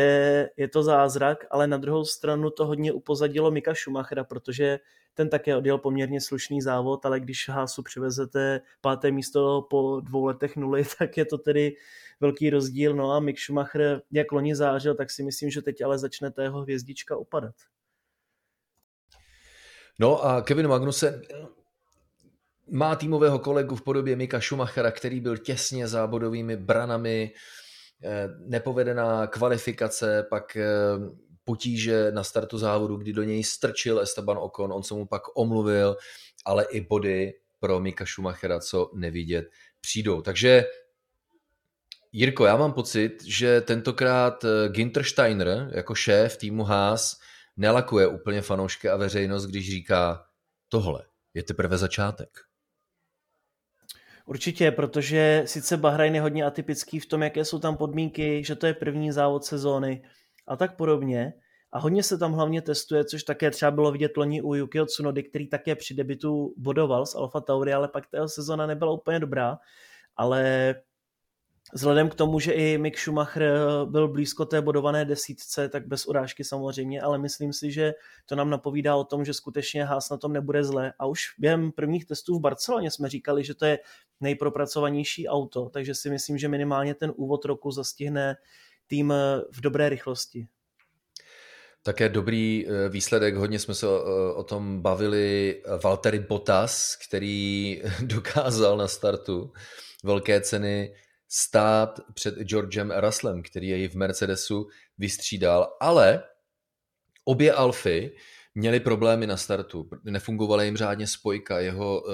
je 0.57 0.69
to 0.69 0.83
zázrak, 0.83 1.45
ale 1.51 1.67
na 1.67 1.77
druhou 1.77 2.05
stranu 2.05 2.51
to 2.51 2.67
hodně 2.67 2.93
upozadilo 2.93 3.51
Mika 3.51 3.75
Schumachera, 3.75 4.25
protože 4.25 4.79
ten 5.15 5.29
také 5.31 5.57
odjel 5.57 5.79
poměrně 5.79 6.21
slušný 6.21 6.63
závod, 6.63 7.07
ale 7.07 7.21
když 7.21 7.49
Hásu 7.49 7.83
přivezete 7.83 8.61
páté 8.81 9.11
místo 9.11 9.67
po 9.71 10.01
dvou 10.01 10.25
letech 10.25 10.57
nuly, 10.57 10.85
tak 10.99 11.17
je 11.17 11.25
to 11.25 11.39
tedy 11.39 11.77
velký 12.21 12.51
rozdíl. 12.51 12.95
No 12.95 13.11
a 13.13 13.21
Mick 13.21 13.39
Schumacher, 13.39 14.03
jak 14.11 14.33
loni 14.33 14.55
zářil, 14.55 14.95
tak 14.95 15.11
si 15.11 15.23
myslím, 15.23 15.51
že 15.51 15.63
teď 15.63 15.83
ale 15.83 15.99
začne 15.99 16.31
ta 16.31 16.43
jeho 16.43 16.63
hvězdička 16.63 17.17
opadat. 17.17 17.55
No 19.99 20.25
a 20.25 20.43
Kevin 20.43 20.69
Magnussen 20.69 21.23
má 22.71 22.97
týmového 22.97 23.39
kolegu 23.39 23.77
v 23.77 23.83
podobě 23.83 24.17
Mika 24.17 24.41
Schumachera, 24.41 24.91
který 24.91 25.21
byl 25.21 25.37
těsně 25.37 25.89
zábodovými 25.89 26.57
branami 26.57 27.33
Eh, 28.05 28.29
nepovedená 28.39 29.27
kvalifikace, 29.27 30.27
pak 30.31 30.57
eh, 30.57 30.67
potíže 31.45 32.13
na 32.13 32.25
startu 32.25 32.59
závodu, 32.59 32.97
kdy 32.97 33.13
do 33.13 33.23
něj 33.23 33.45
strčil 33.45 34.01
Esteban 34.01 34.39
Ocon, 34.41 34.73
on 34.73 34.83
se 34.83 34.95
mu 34.95 35.07
pak 35.07 35.23
omluvil, 35.35 35.97
ale 36.45 36.65
i 36.65 36.81
body 36.81 37.33
pro 37.61 37.81
Mika 37.81 38.07
Schumachera, 38.07 38.61
co 38.61 38.91
nevidět, 38.95 39.51
přijdou. 39.81 40.23
Takže 40.23 40.65
Jirko, 42.13 42.45
já 42.45 42.57
mám 42.57 42.73
pocit, 42.73 43.25
že 43.25 43.61
tentokrát 43.61 44.45
eh, 44.45 44.69
Ginter 44.69 45.03
Steiner 45.03 45.71
jako 45.75 45.95
šéf 45.95 46.37
týmu 46.37 46.63
Haas 46.63 47.21
nelakuje 47.57 48.07
úplně 48.07 48.43
fanoušky 48.43 48.89
a 48.89 48.97
veřejnost, 48.97 49.47
když 49.47 49.71
říká 49.71 50.25
tohle 50.69 51.05
je 51.35 51.43
teprve 51.43 51.79
začátek. 51.79 52.29
Určitě, 54.27 54.71
protože 54.71 55.43
sice 55.47 55.77
Bahrajn 55.77 56.15
je 56.15 56.21
hodně 56.21 56.45
atypický 56.45 57.01
v 57.01 57.07
tom, 57.07 57.23
jaké 57.23 57.45
jsou 57.45 57.59
tam 57.59 57.77
podmínky, 57.77 58.45
že 58.45 58.57
to 58.57 58.67
je 58.67 58.75
první 58.75 59.13
závod 59.13 59.45
sezóny 59.45 60.03
a 60.47 60.57
tak 60.57 60.77
podobně. 60.77 61.35
A 61.73 61.79
hodně 61.79 62.03
se 62.03 62.19
tam 62.19 62.33
hlavně 62.33 62.63
testuje, 62.63 63.05
což 63.05 63.23
také 63.23 63.51
třeba 63.51 63.71
bylo 63.71 63.93
vidět 63.93 64.17
loni 64.17 64.43
u 64.43 64.55
Yukiho 64.55 64.87
Tsunody, 64.87 65.23
který 65.23 65.49
také 65.49 65.77
při 65.77 65.95
debitu 65.95 66.55
bodoval 66.57 67.07
z 67.07 67.15
Alfa 67.15 67.41
Tauri, 67.41 67.73
ale 67.73 67.89
pak 67.89 68.07
ta 68.07 68.29
sezona 68.29 68.67
nebyla 68.67 68.93
úplně 68.93 69.19
dobrá. 69.21 69.59
Ale 70.17 70.75
Vzhledem 71.75 72.09
k 72.09 72.15
tomu, 72.15 72.41
že 72.41 72.53
i 72.53 72.79
Mick 72.79 72.99
Schumacher 72.99 73.53
byl 73.85 74.09
blízko 74.09 74.45
té 74.45 74.61
bodované 74.61 75.05
desítce, 75.05 75.69
tak 75.69 75.87
bez 75.87 76.07
urážky 76.07 76.45
samozřejmě, 76.45 77.01
ale 77.01 77.19
myslím 77.19 77.53
si, 77.53 77.73
že 77.73 77.95
to 78.27 78.37
nám 78.37 78.51
napovídá 78.51 78.97
o 78.97 79.05
tom, 79.05 79.25
že 79.25 79.35
skutečně 79.35 79.85
Haas 79.85 80.11
na 80.11 80.17
tom 80.17 80.33
nebude 80.33 80.65
zle. 80.65 80.93
A 80.99 81.07
už 81.07 81.25
během 81.39 81.73
prvních 81.73 82.05
testů 82.05 82.39
v 82.39 82.41
Barceloně 82.41 82.91
jsme 82.91 83.09
říkali, 83.09 83.45
že 83.45 83.55
to 83.55 83.65
je 83.65 83.79
nejpropracovanější 84.21 85.29
auto, 85.29 85.69
takže 85.69 85.95
si 85.95 86.11
myslím, 86.11 86.39
že 86.39 86.49
minimálně 86.49 86.95
ten 86.95 87.13
úvod 87.17 87.45
roku 87.45 87.71
zastihne 87.71 88.37
tým 88.93 89.15
v 89.51 89.61
dobré 89.61 89.89
rychlosti. 89.89 90.49
Také 91.83 92.09
dobrý 92.09 92.67
eh, 92.69 92.89
výsledek, 92.89 93.35
hodně 93.35 93.59
jsme 93.59 93.75
se 93.75 93.89
o, 93.89 94.35
o 94.35 94.45
tom 94.45 94.83
bavili, 94.83 95.63
Valtteri 95.85 96.19
Bottas, 96.19 96.97
který 96.97 97.83
dokázal 98.03 98.77
na 98.77 98.89
startu 98.89 99.53
velké 100.05 100.41
ceny 100.41 100.95
stát 101.29 102.01
před 102.15 102.35
Georgem 102.35 102.93
Russellem, 103.01 103.43
který 103.43 103.69
jej 103.69 103.89
v 103.89 103.95
Mercedesu 103.95 104.69
vystřídal, 104.99 105.77
ale 105.81 106.23
obě 107.25 107.53
Alfy 107.53 108.13
měli 108.55 108.81
problémy 108.81 109.27
na 109.27 109.37
startu. 109.37 109.89
Nefungovala 110.05 110.63
jim 110.63 110.77
řádně 110.77 111.07
spojka. 111.07 111.61
Jeho 111.61 112.05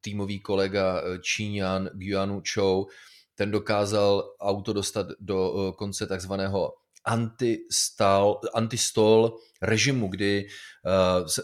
týmový 0.00 0.40
kolega 0.40 1.02
Číňan 1.20 1.90
Guanu 1.94 2.42
Chou, 2.54 2.86
ten 3.34 3.50
dokázal 3.50 4.34
auto 4.40 4.72
dostat 4.72 5.06
do 5.20 5.50
uh, 5.50 5.72
konce 5.72 6.06
takzvaného 6.06 6.72
anti-stall, 7.04 8.40
anti-stall 8.54 9.38
režimu, 9.62 10.08
kdy 10.08 10.46
se, 11.26 11.42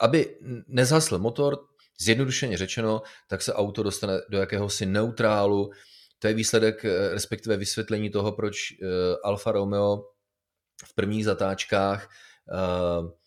aby 0.00 0.38
nezhasl 0.68 1.18
motor, 1.18 1.58
zjednodušeně 2.00 2.58
řečeno, 2.58 3.02
tak 3.28 3.42
se 3.42 3.54
auto 3.54 3.82
dostane 3.82 4.18
do 4.30 4.38
jakéhosi 4.38 4.86
neutrálu, 4.86 5.70
to 6.18 6.28
je 6.28 6.34
výsledek, 6.34 6.84
eh, 6.84 7.08
respektive 7.08 7.56
vysvětlení 7.56 8.10
toho, 8.10 8.32
proč 8.32 8.56
eh, 8.72 8.86
Alfa 9.24 9.52
Romeo 9.52 9.96
v 10.84 10.94
prvních 10.94 11.24
zatáčkách 11.24 12.08
eh, 12.52 13.25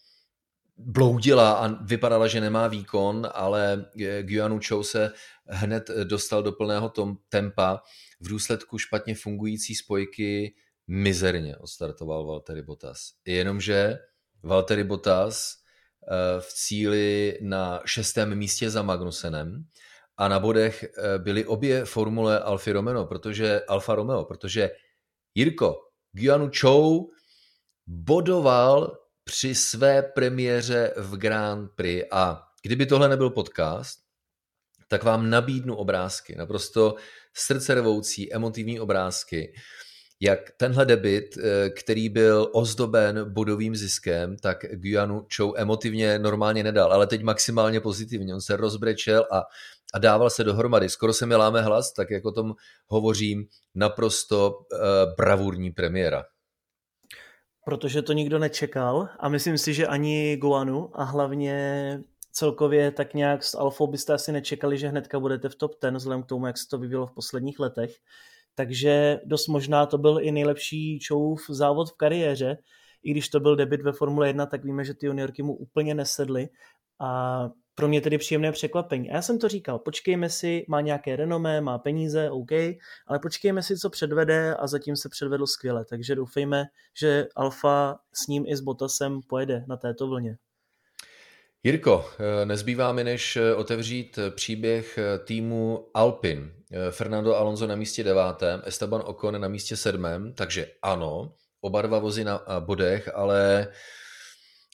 bloudila 0.79 1.51
a 1.51 1.83
vypadala, 1.83 2.27
že 2.27 2.41
nemá 2.41 2.67
výkon, 2.67 3.27
ale 3.33 3.85
Guanu 4.21 4.59
Chou 4.67 4.83
se 4.83 5.13
hned 5.47 5.91
dostal 6.03 6.43
do 6.43 6.51
plného 6.51 6.89
tom 6.89 7.17
tempa. 7.29 7.81
V 8.19 8.29
důsledku 8.29 8.77
špatně 8.77 9.15
fungující 9.15 9.75
spojky 9.75 10.55
mizerně 10.87 11.57
odstartoval 11.57 12.25
Valtteri 12.25 12.61
Bottas. 12.61 13.11
Jenomže 13.25 13.97
Valtteri 14.43 14.83
Bottas 14.83 15.55
v 16.39 16.53
cíli 16.53 17.37
na 17.41 17.81
šestém 17.85 18.35
místě 18.35 18.69
za 18.69 18.81
Magnusenem 18.81 19.65
a 20.17 20.27
na 20.27 20.39
bodech 20.39 20.83
eh, 20.83 21.19
byly 21.19 21.45
obě 21.45 21.85
formule 21.85 22.39
Alfa 22.39 22.73
Romeo, 22.73 23.05
protože, 23.05 23.61
Alfa 23.67 23.95
Romeo, 23.95 24.25
protože 24.25 24.69
Jirko 25.35 25.75
Guianu 26.11 26.51
Chou 26.59 27.11
bodoval 27.87 28.98
při 29.29 29.55
své 29.55 30.01
premiéře 30.01 30.93
v 30.97 31.17
Grand 31.17 31.71
Prix 31.75 32.05
a 32.11 32.41
kdyby 32.63 32.85
tohle 32.85 33.09
nebyl 33.09 33.29
podcast, 33.29 33.99
tak 34.87 35.03
vám 35.03 35.29
nabídnu 35.29 35.75
obrázky, 35.75 36.35
naprosto 36.35 36.95
srdcervoucí, 37.33 38.33
emotivní 38.33 38.79
obrázky, 38.79 39.53
jak 40.21 40.39
tenhle 40.57 40.85
debit, 40.85 41.37
eh, 41.37 41.69
který 41.69 42.09
byl 42.09 42.49
ozdoben 42.53 43.33
bodovým 43.33 43.75
ziskem, 43.75 44.37
tak 44.37 44.65
Guianu 44.71 45.27
Chou 45.35 45.53
emotivně 45.57 46.19
normálně 46.19 46.63
nedal, 46.63 46.93
ale 46.93 47.07
teď 47.07 47.21
maximálně 47.21 47.79
pozitivně. 47.79 48.33
On 48.33 48.41
se 48.41 48.57
rozbrečel 48.57 49.27
a 49.31 49.43
a 49.93 49.99
dával 49.99 50.29
se 50.29 50.43
dohromady. 50.43 50.89
Skoro 50.89 51.13
se 51.13 51.25
mi 51.25 51.35
láme 51.35 51.61
hlas, 51.61 51.93
tak 51.93 52.11
jak 52.11 52.25
o 52.25 52.31
tom 52.31 52.53
hovořím, 52.87 53.47
naprosto 53.75 54.51
uh, 54.51 54.77
bravurní 55.17 55.71
premiéra. 55.71 56.23
Protože 57.69 58.01
to 58.01 58.13
nikdo 58.13 58.39
nečekal 58.39 59.09
a 59.19 59.29
myslím 59.29 59.57
si, 59.57 59.73
že 59.73 59.87
ani 59.87 60.37
Guanu 60.37 60.89
a 60.93 61.03
hlavně 61.03 61.99
celkově 62.31 62.91
tak 62.91 63.13
nějak 63.13 63.43
s 63.43 63.55
Alfou 63.55 63.87
byste 63.87 64.13
asi 64.13 64.31
nečekali, 64.31 64.77
že 64.77 64.87
hnedka 64.87 65.19
budete 65.19 65.49
v 65.49 65.55
top 65.55 65.71
10, 65.81 65.95
vzhledem 65.95 66.23
k 66.23 66.25
tomu, 66.25 66.47
jak 66.47 66.57
se 66.57 66.67
to 66.67 66.77
vyvíjelo 66.77 67.07
v 67.07 67.11
posledních 67.11 67.59
letech. 67.59 67.95
Takže 68.55 69.19
dost 69.25 69.47
možná 69.47 69.85
to 69.85 69.97
byl 69.97 70.19
i 70.21 70.31
nejlepší 70.31 70.99
Chouův 71.07 71.45
závod 71.49 71.89
v 71.89 71.97
kariéře. 71.97 72.57
I 73.03 73.11
když 73.11 73.29
to 73.29 73.39
byl 73.39 73.55
debit 73.55 73.81
ve 73.81 73.91
Formule 73.91 74.27
1, 74.27 74.45
tak 74.45 74.63
víme, 74.63 74.83
že 74.83 74.93
ty 74.93 75.05
juniorky 75.05 75.43
mu 75.43 75.53
úplně 75.53 75.95
nesedly 75.95 76.49
a 76.99 77.49
pro 77.79 77.87
mě 77.87 78.01
tedy 78.01 78.17
příjemné 78.17 78.51
překvapení. 78.51 79.11
A 79.11 79.15
já 79.15 79.21
jsem 79.21 79.39
to 79.39 79.47
říkal, 79.47 79.79
počkejme 79.79 80.29
si, 80.29 80.65
má 80.67 80.81
nějaké 80.81 81.15
renomé, 81.15 81.61
má 81.61 81.77
peníze, 81.77 82.29
OK, 82.29 82.51
ale 83.07 83.19
počkejme 83.21 83.63
si, 83.63 83.77
co 83.77 83.89
předvede 83.89 84.55
a 84.55 84.67
zatím 84.67 84.95
se 84.95 85.09
předvedl 85.09 85.47
skvěle, 85.47 85.85
takže 85.85 86.15
doufejme, 86.15 86.65
že 86.99 87.27
Alfa 87.35 87.99
s 88.13 88.27
ním 88.27 88.45
i 88.47 88.55
s 88.55 88.59
Bottasem 88.59 89.19
pojede 89.29 89.65
na 89.67 89.77
této 89.77 90.07
vlně. 90.07 90.37
Jirko, 91.63 92.05
nezbývá 92.45 92.91
mi 92.93 93.03
než 93.03 93.37
otevřít 93.55 94.19
příběh 94.35 94.99
týmu 95.25 95.87
Alpin. 95.93 96.51
Fernando 96.91 97.35
Alonso 97.35 97.67
na 97.67 97.75
místě 97.75 98.03
devátém, 98.03 98.61
Esteban 98.65 99.03
Ocon 99.05 99.41
na 99.41 99.47
místě 99.47 99.77
sedmém, 99.77 100.33
takže 100.33 100.67
ano, 100.81 101.33
oba 101.61 101.81
dva 101.81 101.99
vozy 101.99 102.23
na 102.23 102.45
bodech, 102.59 103.09
ale 103.15 103.67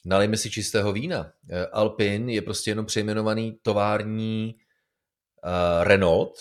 Nalejme 0.06 0.38
si 0.38 0.52
čistého 0.52 0.94
vína. 0.94 1.32
Eh, 1.50 1.66
Alpin 1.66 2.30
je 2.30 2.42
prostě 2.42 2.72
jenom 2.72 2.86
přejmenovaný 2.86 3.60
tovární 3.62 4.56
uh, 4.56 5.84
Renault. 5.84 6.34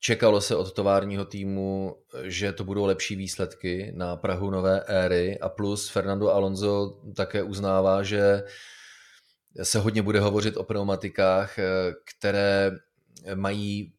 Čekalo 0.00 0.40
se 0.40 0.56
od 0.56 0.72
továrního 0.72 1.24
týmu, 1.24 1.96
že 2.22 2.52
to 2.52 2.64
budou 2.64 2.84
lepší 2.84 3.16
výsledky 3.16 3.92
na 3.96 4.16
Prahu 4.16 4.50
nové 4.50 4.80
éry 4.80 5.38
a 5.38 5.48
plus 5.48 5.88
Fernando 5.88 6.30
Alonso 6.30 7.00
také 7.16 7.42
uznává, 7.42 8.02
že 8.02 8.42
se 9.62 9.78
hodně 9.78 10.02
bude 10.02 10.20
hovořit 10.20 10.56
o 10.56 10.64
pneumatikách, 10.64 11.58
eh, 11.58 11.64
které 12.04 12.70
mají 13.34 13.92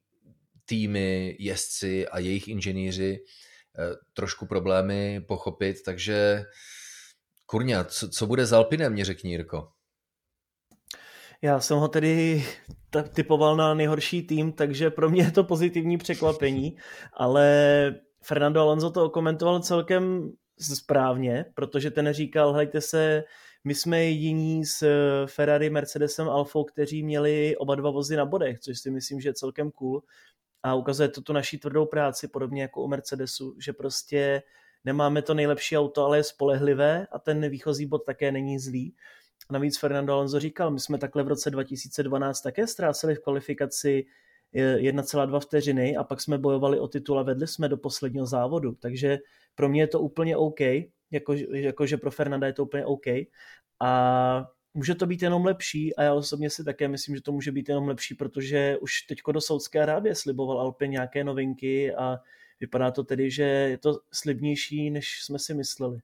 týmy, 0.66 1.36
jezdci 1.40 2.08
a 2.08 2.20
jejich 2.20 2.48
inženýři 2.48 3.24
trošku 4.14 4.46
problémy 4.46 5.22
pochopit, 5.28 5.84
takže 5.86 6.46
Kurňa, 7.46 7.84
co, 7.84 8.10
co 8.10 8.28
bude 8.28 8.46
s 8.46 8.54
Alpinem, 8.54 8.94
mě 8.94 9.06
řekni, 9.06 9.32
Jirko. 9.32 9.68
Já 11.42 11.60
jsem 11.60 11.78
ho 11.78 11.88
tedy 11.88 12.46
typoval 13.14 13.56
na 13.56 13.74
nejhorší 13.74 14.28
tým, 14.28 14.54
takže 14.54 14.90
pro 14.90 15.10
mě 15.10 15.24
je 15.24 15.32
to 15.32 15.44
pozitivní 15.44 15.98
překvapení, 15.98 16.78
ale 17.14 17.46
Fernando 18.22 18.62
Alonso 18.62 18.92
to 18.92 19.10
komentoval 19.10 19.60
celkem 19.60 20.32
správně, 20.74 21.46
protože 21.56 21.92
ten 21.92 22.14
říkal, 22.14 22.54
hejte 22.54 22.82
se, 22.82 23.24
my 23.64 23.76
jsme 23.76 24.04
jediní 24.04 24.66
s 24.66 24.88
Ferrari, 25.26 25.70
Mercedesem, 25.70 26.30
Alfou, 26.30 26.64
kteří 26.64 27.04
měli 27.04 27.58
oba 27.58 27.76
dva 27.76 27.90
vozy 27.90 28.16
na 28.16 28.26
bodech, 28.26 28.60
což 28.60 28.80
si 28.80 28.92
myslím, 28.92 29.22
že 29.22 29.30
je 29.30 29.34
celkem 29.34 29.72
cool. 29.72 30.04
A 30.64 30.76
ukazuje 30.76 31.10
to 31.10 31.22
tu 31.22 31.34
naší 31.34 31.58
tvrdou 31.58 31.86
práci, 31.86 32.28
podobně 32.28 32.62
jako 32.62 32.84
u 32.84 32.88
Mercedesu, 32.88 33.56
že 33.60 33.74
prostě 33.74 34.44
nemáme 34.86 35.22
to 35.22 35.34
nejlepší 35.34 35.78
auto, 35.78 36.06
ale 36.06 36.18
je 36.18 36.24
spolehlivé 36.24 37.08
a 37.12 37.20
ten 37.20 37.50
výchozí 37.50 37.86
bod 37.86 38.06
také 38.06 38.32
není 38.32 38.60
zlý. 38.60 38.96
A 39.50 39.54
navíc 39.54 39.80
Fernando 39.80 40.14
Alonso 40.14 40.40
říkal, 40.40 40.72
my 40.72 40.80
jsme 40.80 40.98
takhle 40.98 41.24
v 41.24 41.28
roce 41.28 41.52
2012 41.52 42.42
také 42.42 42.68
ztráceli 42.68 43.16
v 43.16 43.20
kvalifikaci 43.20 44.06
1,2 44.54 45.40
vteřiny 45.40 45.98
a 45.98 46.04
pak 46.04 46.22
jsme 46.22 46.38
bojovali 46.38 46.80
o 46.80 46.88
titul 46.88 47.20
a 47.20 47.24
vedli 47.24 47.48
jsme 47.48 47.70
do 47.70 47.78
posledního 47.78 48.26
závodu. 48.26 48.76
Takže 48.76 49.20
pro 49.56 49.70
mě 49.70 49.82
je 49.82 49.88
to 49.88 50.00
úplně 50.00 50.38
OK, 50.38 50.60
jakože 51.12 51.46
jako, 51.50 51.86
že 51.86 51.98
pro 51.98 52.12
Fernanda 52.12 52.48
je 52.48 52.54
to 52.54 52.64
úplně 52.64 52.86
OK. 52.86 53.06
A 53.80 54.48
může 54.74 54.96
to 54.96 55.06
být 55.06 55.22
jenom 55.22 55.46
lepší 55.46 55.96
a 55.96 56.04
já 56.04 56.14
osobně 56.14 56.50
si 56.50 56.64
také 56.64 56.88
myslím, 56.88 57.16
že 57.16 57.22
to 57.22 57.32
může 57.32 57.52
být 57.52 57.70
jenom 57.70 57.88
lepší, 57.88 58.16
protože 58.16 58.78
už 58.82 59.02
teďko 59.02 59.32
do 59.32 59.42
Saudské 59.42 59.82
Arábie 59.82 60.16
sliboval 60.16 60.60
Alpin 60.60 60.92
nějaké 60.92 61.24
novinky 61.24 61.96
a 61.96 62.18
vypadá 62.60 62.92
to 62.92 63.04
tedy, 63.04 63.32
že 63.32 63.44
je 63.44 63.78
to 63.78 64.00
slibnější, 64.14 64.90
než 64.90 65.24
jsme 65.24 65.40
si 65.40 65.54
mysleli. 65.54 66.00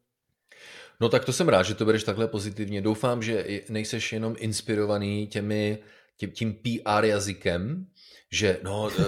No 1.02 1.10
tak 1.10 1.26
to 1.26 1.34
jsem 1.34 1.50
rád, 1.50 1.64
že 1.64 1.76
to 1.76 1.86
bereš 1.86 2.04
takhle 2.04 2.28
pozitivně. 2.28 2.82
Doufám, 2.82 3.24
že 3.24 3.46
nejseš 3.70 4.14
jenom 4.14 4.36
inspirovaný 4.38 5.28
těmi, 5.28 5.80
tím, 6.18 6.32
tím 6.32 6.54
PR 6.54 7.06
jazykem, 7.06 7.88
že 8.34 8.60
no, 8.64 8.90
e, 8.90 9.04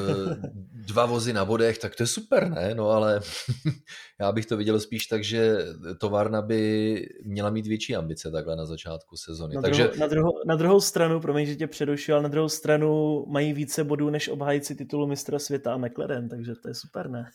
dva 0.86 1.06
vozy 1.06 1.34
na 1.34 1.46
bodech, 1.46 1.78
tak 1.78 1.96
to 1.96 2.04
je 2.04 2.08
super, 2.08 2.50
ne? 2.50 2.76
No 2.76 2.90
ale 2.90 3.22
já 4.20 4.32
bych 4.32 4.46
to 4.46 4.58
viděl 4.58 4.80
spíš 4.80 5.06
tak, 5.06 5.24
že 5.24 5.58
továrna 5.98 6.42
by 6.42 7.06
měla 7.26 7.50
mít 7.50 7.68
větší 7.68 7.96
ambice 7.96 8.32
takhle 8.32 8.56
na 8.56 8.66
začátku 8.66 9.18
sezony. 9.18 9.56
Na, 9.56 9.62
Takže... 9.62 9.84
druhou, 9.84 10.00
na, 10.00 10.08
druhou, 10.08 10.34
na 10.48 10.56
druhou 10.56 10.82
stranu, 10.82 11.20
promiň, 11.20 11.46
že 11.46 11.56
tě 11.56 11.68
předušil, 11.68 12.16
ale 12.16 12.24
na 12.24 12.30
druhou 12.30 12.50
stranu 12.50 13.24
mají 13.28 13.54
více 13.54 13.84
bodů 13.84 14.10
než 14.10 14.30
obhájci 14.30 14.76
titulu 14.76 15.08
mistra 15.08 15.40
světa 15.40 15.74
a 15.74 15.78
McLaren, 15.78 16.30
takže 16.30 16.54
to 16.56 16.68
je 16.68 16.74
super, 16.74 17.10
ne? 17.10 17.26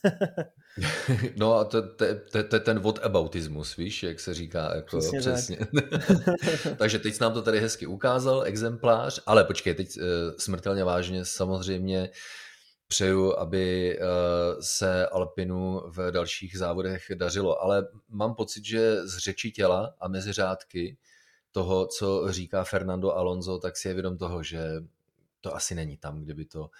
no 1.37 1.55
a 1.55 1.64
to, 1.64 1.83
to, 1.83 2.05
to, 2.33 2.44
to 2.44 2.57
je 2.57 2.61
ten 2.61 2.79
whataboutismus, 2.79 3.77
víš, 3.77 4.03
jak 4.03 4.20
se 4.20 4.35
říká. 4.35 4.72
Jako 4.74 4.98
přesně. 4.98 5.18
přesně. 5.20 5.59
takže 6.77 6.98
teď 6.98 7.20
nám 7.20 7.33
to 7.33 7.42
tady 7.42 7.61
hezky 7.61 7.87
ukázal, 7.87 8.42
exemplář, 8.42 9.22
ale 9.27 9.44
počkej, 9.44 9.74
teď 9.74 9.88
uh, 9.96 10.05
smrtelně 10.38 10.85
vážně 10.85 11.24
samozřejmě 11.24 11.78
přeju, 12.88 13.38
aby 13.38 13.99
eh, 13.99 14.03
se 14.61 15.07
Alpinu 15.07 15.83
v 15.87 16.11
dalších 16.11 16.59
závodech 16.59 17.07
dařilo. 17.14 17.62
Ale 17.62 17.88
mám 18.09 18.35
pocit, 18.35 18.64
že 18.64 19.07
z 19.07 19.19
řeči 19.19 19.51
těla 19.51 19.95
a 20.01 20.09
mezi 20.09 20.33
řádky 20.33 20.97
toho, 21.53 21.87
co 21.87 22.33
říká 22.33 22.64
Fernando 22.64 23.12
Alonso, 23.12 23.59
tak 23.59 23.77
si 23.77 23.88
je 23.88 23.95
vědom 23.95 24.19
toho, 24.19 24.43
že 24.43 24.61
to 25.41 25.55
asi 25.55 25.75
není 25.75 25.97
tam, 25.97 26.21
kde 26.21 26.35
by 26.35 26.45
to 26.45 26.71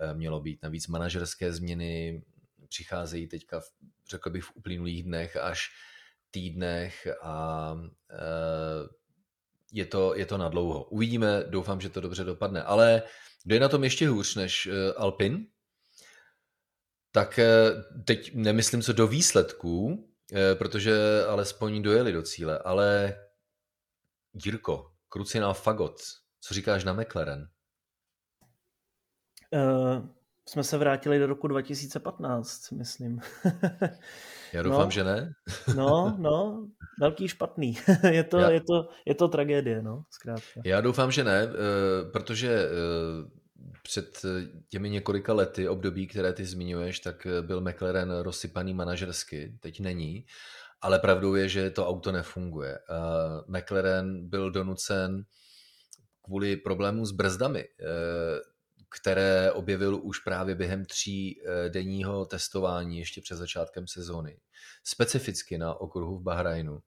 eh, 0.00 0.14
mělo 0.14 0.40
být. 0.40 0.62
Navíc 0.62 0.86
manažerské 0.88 1.52
změny 1.52 2.22
přicházejí 2.68 3.26
teďka, 3.26 3.60
řekl 4.08 4.30
bych, 4.30 4.44
v 4.44 4.56
uplynulých 4.56 5.02
dnech 5.02 5.36
až 5.36 5.70
týdnech 6.30 7.08
a 7.22 7.76
eh, 8.10 8.88
je 9.72 9.86
to, 9.86 10.14
je 10.14 10.26
to 10.26 10.38
na 10.38 10.48
dlouho. 10.48 10.84
Uvidíme, 10.84 11.44
doufám, 11.48 11.80
že 11.80 11.88
to 11.88 12.00
dobře 12.00 12.24
dopadne. 12.24 12.62
Ale 12.62 13.02
kdo 13.44 13.54
je 13.54 13.60
na 13.60 13.68
tom 13.68 13.84
ještě 13.84 14.08
hůř 14.08 14.34
než 14.34 14.68
Alpin? 14.96 15.46
tak 17.14 17.38
eh, 17.38 17.70
teď 18.04 18.34
nemyslím 18.34 18.82
co 18.82 18.92
do 18.92 19.06
výsledků, 19.06 20.08
eh, 20.32 20.54
protože 20.54 21.24
alespoň 21.28 21.82
dojeli 21.82 22.12
do 22.12 22.22
cíle, 22.22 22.58
ale 22.58 23.16
Jirko, 24.44 24.92
Krucinál 25.08 25.54
Fagot, 25.54 26.00
co 26.40 26.54
říkáš 26.54 26.84
na 26.84 26.92
McLaren? 26.92 27.48
Jsme 30.48 30.64
se 30.64 30.78
vrátili 30.78 31.18
do 31.18 31.26
roku 31.26 31.48
2015, 31.48 32.70
myslím. 32.70 33.20
Já 34.52 34.62
doufám, 34.62 34.84
no, 34.84 34.90
že 34.90 35.04
ne. 35.04 35.32
no, 35.76 36.16
no, 36.18 36.66
velký 37.00 37.28
špatný. 37.28 37.78
je, 38.10 38.24
to, 38.24 38.38
Já... 38.38 38.50
je, 38.50 38.60
to, 38.60 38.88
je 39.06 39.14
to 39.14 39.28
tragédie, 39.28 39.82
no, 39.82 40.04
zkrátka. 40.10 40.60
Já 40.64 40.80
doufám, 40.80 41.10
že 41.10 41.24
ne, 41.24 41.48
protože 42.12 42.68
před 43.82 44.24
eh, 44.24 44.48
těmi 44.68 44.90
několika 44.90 45.32
lety, 45.32 45.68
období, 45.68 46.06
které 46.06 46.32
ty 46.32 46.44
zmiňuješ, 46.44 47.00
tak 47.00 47.26
eh, 47.26 47.42
byl 47.42 47.60
McLaren 47.60 48.10
rozsypaný 48.10 48.74
manažersky, 48.74 49.58
teď 49.60 49.80
není, 49.80 50.26
ale 50.80 50.98
pravdou 50.98 51.34
je, 51.34 51.48
že 51.48 51.70
to 51.70 51.88
auto 51.88 52.12
nefunguje. 52.12 52.78
McLaren 53.46 54.28
byl 54.28 54.50
donucen 54.50 55.24
kvůli 56.22 56.56
problému 56.56 57.06
s 57.06 57.12
brzdami, 57.12 57.60
eh, 57.60 57.84
které 58.96 59.52
objevil 59.52 60.00
už 60.02 60.18
právě 60.18 60.54
během 60.54 60.84
tří 60.84 61.40
denního 61.68 62.26
testování 62.26 62.98
ještě 62.98 63.20
před 63.20 63.36
začátkem 63.36 63.86
sezóny, 63.86 64.38
specificky 64.84 65.58
na 65.58 65.74
okruhu 65.74 66.18
v 66.18 66.22
Bahrajnu, 66.22 66.78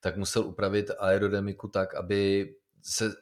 tak 0.00 0.16
musel 0.16 0.42
upravit 0.42 0.90
aerodynamiku 0.98 1.68
tak, 1.68 1.94
aby 1.94 2.54
se 2.82 3.12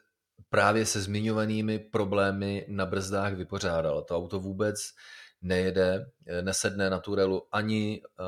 právě 0.49 0.87
se 0.87 1.01
zmiňovanými 1.01 1.79
problémy 1.79 2.67
na 2.69 2.87
brzdách 2.87 3.35
vypořádal. 3.35 4.03
To 4.03 4.17
auto 4.17 4.41
vůbec 4.41 4.81
nejede, 5.43 6.07
nesedne 6.41 6.91
na 6.91 6.99
tu 6.99 7.15
relu 7.15 7.49
ani 7.53 8.03
uh, 8.03 8.27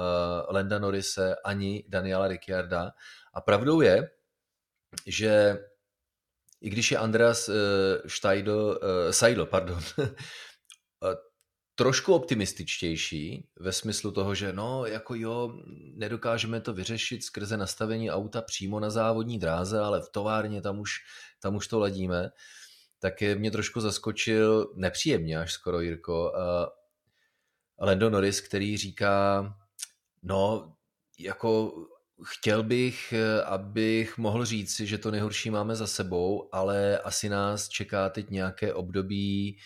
Lenda 0.55 0.79
Norrise, 0.79 1.37
ani 1.45 1.85
Daniela 1.89 2.29
Ricciarda. 2.29 2.91
A 3.35 3.41
pravdou 3.41 3.81
je, 3.81 4.11
že 5.07 5.59
i 6.63 6.71
když 6.71 6.91
je 6.91 6.99
Andreas 6.99 7.49
uh, 7.49 7.55
Steidl, 8.07 8.79
uh, 8.83 9.11
Seidl, 9.11 9.47
pardon, 9.47 9.81
trošku 11.75 12.15
optimističtější 12.15 13.49
ve 13.61 13.73
smyslu 13.73 14.13
toho, 14.13 14.35
že 14.35 14.53
no, 14.53 14.87
jako 14.87 15.15
jo, 15.15 15.53
nedokážeme 15.95 16.61
to 16.61 16.73
vyřešit 16.73 17.25
skrze 17.25 17.57
nastavení 17.57 18.11
auta 18.11 18.43
přímo 18.43 18.81
na 18.81 18.91
závodní 18.91 19.39
dráze, 19.39 19.81
ale 19.81 20.03
v 20.03 20.09
továrně 20.13 20.63
tam 20.63 20.81
už, 20.81 20.91
tam 21.41 21.57
už 21.57 21.69
to 21.69 21.79
ladíme, 21.79 22.31
tak 22.99 23.15
mě 23.21 23.51
trošku 23.51 23.81
zaskočil 23.81 24.73
nepříjemně 24.77 25.39
až 25.39 25.53
skoro 25.53 25.81
Jirko 25.81 26.33
Lando 27.81 28.11
Norris, 28.11 28.41
který 28.41 28.77
říká, 28.77 29.45
no, 30.23 30.73
jako 31.19 31.73
chtěl 32.25 32.63
bych, 32.63 33.15
abych 33.45 34.19
mohl 34.19 34.45
říct 34.45 34.81
že 34.81 34.99
to 34.99 35.11
nejhorší 35.11 35.51
máme 35.51 35.77
za 35.77 35.87
sebou, 35.87 36.49
ale 36.53 36.99
asi 36.99 37.29
nás 37.29 37.69
čeká 37.69 38.09
teď 38.09 38.31
nějaké 38.31 38.75
období 38.75 39.57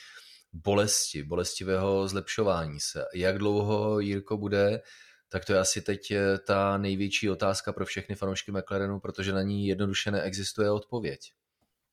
bolesti, 0.53 1.23
bolestivého 1.23 2.09
zlepšování 2.09 2.81
se. 2.81 3.05
Jak 3.15 3.39
dlouho 3.39 4.01
Jirko 4.01 4.37
bude, 4.37 4.81
tak 5.29 5.45
to 5.45 5.53
je 5.53 5.59
asi 5.59 5.83
teď 5.83 6.11
eh, 6.11 6.39
ta 6.39 6.79
největší 6.79 7.31
otázka 7.31 7.73
pro 7.73 7.85
všechny 7.85 8.15
fanoušky 8.15 8.53
McLarenu, 8.53 9.01
protože 9.01 9.33
na 9.33 9.43
ní 9.43 9.67
jednoduše 9.67 10.11
neexistuje 10.11 10.71
odpověď. 10.71 11.21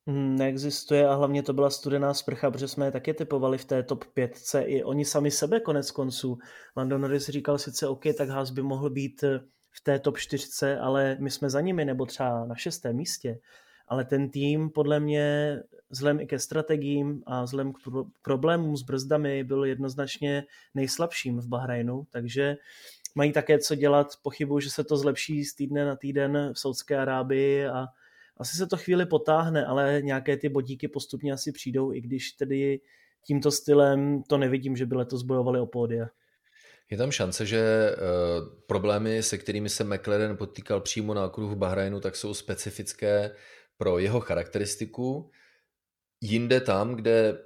Hmm, 0.08 0.36
neexistuje 0.36 1.08
a 1.08 1.16
hlavně 1.16 1.44
to 1.44 1.54
byla 1.54 1.70
studená 1.70 2.14
sprcha, 2.14 2.52
protože 2.52 2.68
jsme 2.68 2.86
je 2.86 2.92
taky 2.92 3.14
typovali 3.14 3.58
v 3.58 3.66
té 3.66 3.84
top 3.84 4.06
5. 4.06 4.40
I 4.66 4.84
oni 4.84 5.06
sami 5.06 5.32
sebe 5.32 5.60
konec 5.60 5.92
konců. 5.92 6.38
Lando 6.78 6.98
Norris 6.98 7.30
říkal 7.30 7.58
sice 7.58 7.88
OK, 7.88 8.04
tak 8.18 8.30
Haas 8.30 8.52
by 8.52 8.62
mohl 8.62 8.90
být 8.90 9.24
eh, 9.24 9.40
v 9.74 9.82
té 9.84 10.00
top 10.00 10.18
4, 10.18 10.48
ale 10.82 11.18
my 11.20 11.32
jsme 11.32 11.50
za 11.50 11.62
nimi, 11.62 11.86
nebo 11.86 12.06
třeba 12.06 12.46
na 12.46 12.56
šestém 12.56 12.96
místě 12.96 13.40
ale 13.88 14.06
ten 14.06 14.30
tým 14.30 14.70
podle 14.70 15.00
mě 15.00 15.60
vzhledem 15.90 16.20
i 16.20 16.28
ke 16.28 16.40
strategiím 16.40 17.24
a 17.26 17.44
vzhledem 17.44 17.74
k 17.74 17.78
problémům 18.22 18.78
s 18.78 18.82
brzdami 18.82 19.44
byl 19.44 19.66
jednoznačně 19.66 20.44
nejslabším 20.76 21.40
v 21.40 21.48
Bahrajnu, 21.48 22.08
takže 22.10 22.58
mají 23.16 23.32
také 23.32 23.60
co 23.60 23.76
dělat, 23.76 24.08
pochybuji, 24.22 24.60
že 24.60 24.70
se 24.70 24.84
to 24.84 24.98
zlepší 24.98 25.46
z 25.46 25.56
týdne 25.56 25.86
na 25.86 25.96
týden 25.96 26.52
v 26.54 26.60
Saudské 26.60 26.98
Arábii 26.98 27.68
a 27.68 27.88
asi 28.38 28.58
se 28.58 28.68
to 28.68 28.78
chvíli 28.78 29.06
potáhne, 29.06 29.66
ale 29.66 30.02
nějaké 30.04 30.38
ty 30.38 30.50
bodíky 30.50 30.88
postupně 30.88 31.34
asi 31.34 31.52
přijdou, 31.52 31.94
i 31.94 32.02
když 32.02 32.32
tedy 32.32 32.82
tímto 33.26 33.52
stylem 33.52 34.24
to 34.24 34.38
nevidím, 34.38 34.76
že 34.76 34.86
by 34.86 34.96
letos 34.96 35.24
bojovali 35.24 35.60
o 35.60 35.66
pódia. 35.66 36.08
Je 36.90 36.98
tam 36.98 37.12
šance, 37.12 37.46
že 37.46 37.92
uh, 37.96 38.48
problémy, 38.68 39.24
se 39.24 39.38
kterými 39.38 39.70
se 39.70 39.84
McLaren 39.84 40.38
potýkal 40.38 40.82
přímo 40.82 41.14
na 41.14 41.26
okruhu 41.26 41.56
Bahrajnu, 41.56 42.00
tak 42.00 42.16
jsou 42.16 42.34
specifické 42.34 43.36
pro 43.78 44.00
jeho 44.00 44.20
charakteristiku. 44.20 45.32
Jinde 46.22 46.62
tam, 46.62 46.96
kde 46.96 47.38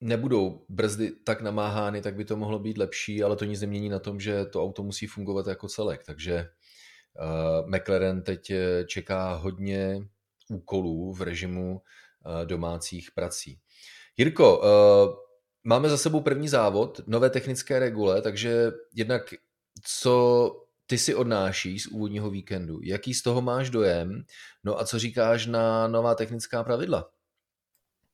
nebudou 0.00 0.64
brzdy 0.68 1.10
tak 1.10 1.40
namáhány, 1.40 2.02
tak 2.02 2.14
by 2.14 2.24
to 2.24 2.36
mohlo 2.36 2.58
být 2.58 2.78
lepší, 2.78 3.22
ale 3.22 3.36
to 3.36 3.44
nic 3.44 3.60
nemění 3.60 3.88
na 3.88 3.98
tom, 3.98 4.20
že 4.20 4.44
to 4.44 4.62
auto 4.62 4.82
musí 4.82 5.06
fungovat 5.06 5.46
jako 5.46 5.68
celek. 5.68 6.04
Takže 6.04 6.48
uh, 7.20 7.70
McLaren 7.74 8.22
teď 8.22 8.50
eh, 8.50 8.84
čeká 8.84 9.34
hodně 9.34 10.00
úkolů 10.50 11.12
v 11.12 11.22
režimu 11.22 11.82
domácích 12.44 13.10
prací. 13.14 13.58
Jirko, 14.16 14.62
máme 15.68 15.88
za 15.88 15.96
sebou 15.96 16.20
první 16.20 16.48
závod, 16.48 17.00
nové 17.06 17.30
technické 17.30 17.78
regule, 17.78 18.22
takže 18.22 18.72
jednak 18.94 19.22
co 19.82 20.50
ty 20.86 20.98
si 20.98 21.14
odnášíš 21.14 21.82
z 21.82 21.86
úvodního 21.86 22.30
víkendu? 22.30 22.80
Jaký 22.82 23.14
z 23.14 23.22
toho 23.22 23.42
máš 23.42 23.70
dojem? 23.70 24.24
No 24.64 24.80
a 24.80 24.84
co 24.84 24.98
říkáš 24.98 25.46
na 25.46 25.88
nová 25.88 26.14
technická 26.14 26.64
pravidla? 26.64 27.10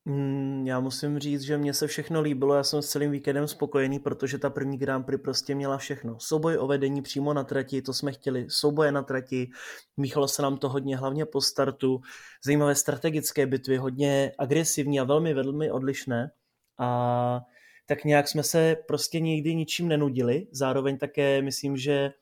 Mm, 0.05 0.67
já 0.67 0.81
musím 0.81 1.19
říct, 1.19 1.43
že 1.43 1.59
mně 1.59 1.75
se 1.75 1.87
všechno 1.87 2.21
líbilo, 2.21 2.55
já 2.55 2.64
jsem 2.64 2.83
s 2.83 2.88
celým 2.88 3.11
víkendem 3.11 3.49
spokojený, 3.49 3.99
protože 3.99 4.38
ta 4.38 4.51
první 4.51 4.79
Grand 4.79 5.07
Prix 5.07 5.23
prostě 5.23 5.55
měla 5.55 5.79
všechno. 5.79 6.17
Souboj 6.21 6.59
o 6.59 6.67
vedení 6.67 7.03
přímo 7.03 7.35
na 7.35 7.45
trati, 7.45 7.83
to 7.83 7.93
jsme 7.93 8.12
chtěli, 8.12 8.47
souboje 8.49 8.93
na 8.93 9.03
trati, 9.03 9.51
míchalo 9.97 10.29
se 10.29 10.43
nám 10.43 10.57
to 10.57 10.69
hodně, 10.69 10.97
hlavně 10.97 11.27
po 11.27 11.40
startu, 11.40 12.01
zajímavé 12.45 12.75
strategické 12.75 13.47
bitvy, 13.47 13.77
hodně 13.77 14.33
agresivní 14.38 15.01
a 15.01 15.05
velmi, 15.05 15.35
velmi 15.35 15.71
odlišné. 15.71 16.31
A 16.79 17.41
tak 17.87 18.05
nějak 18.05 18.29
jsme 18.29 18.43
se 18.43 18.77
prostě 18.89 19.21
nikdy 19.21 19.55
ničím 19.55 19.89
nenudili, 19.89 20.47
zároveň 20.53 20.99
také 20.99 21.43
myslím, 21.43 21.77
že 21.77 22.13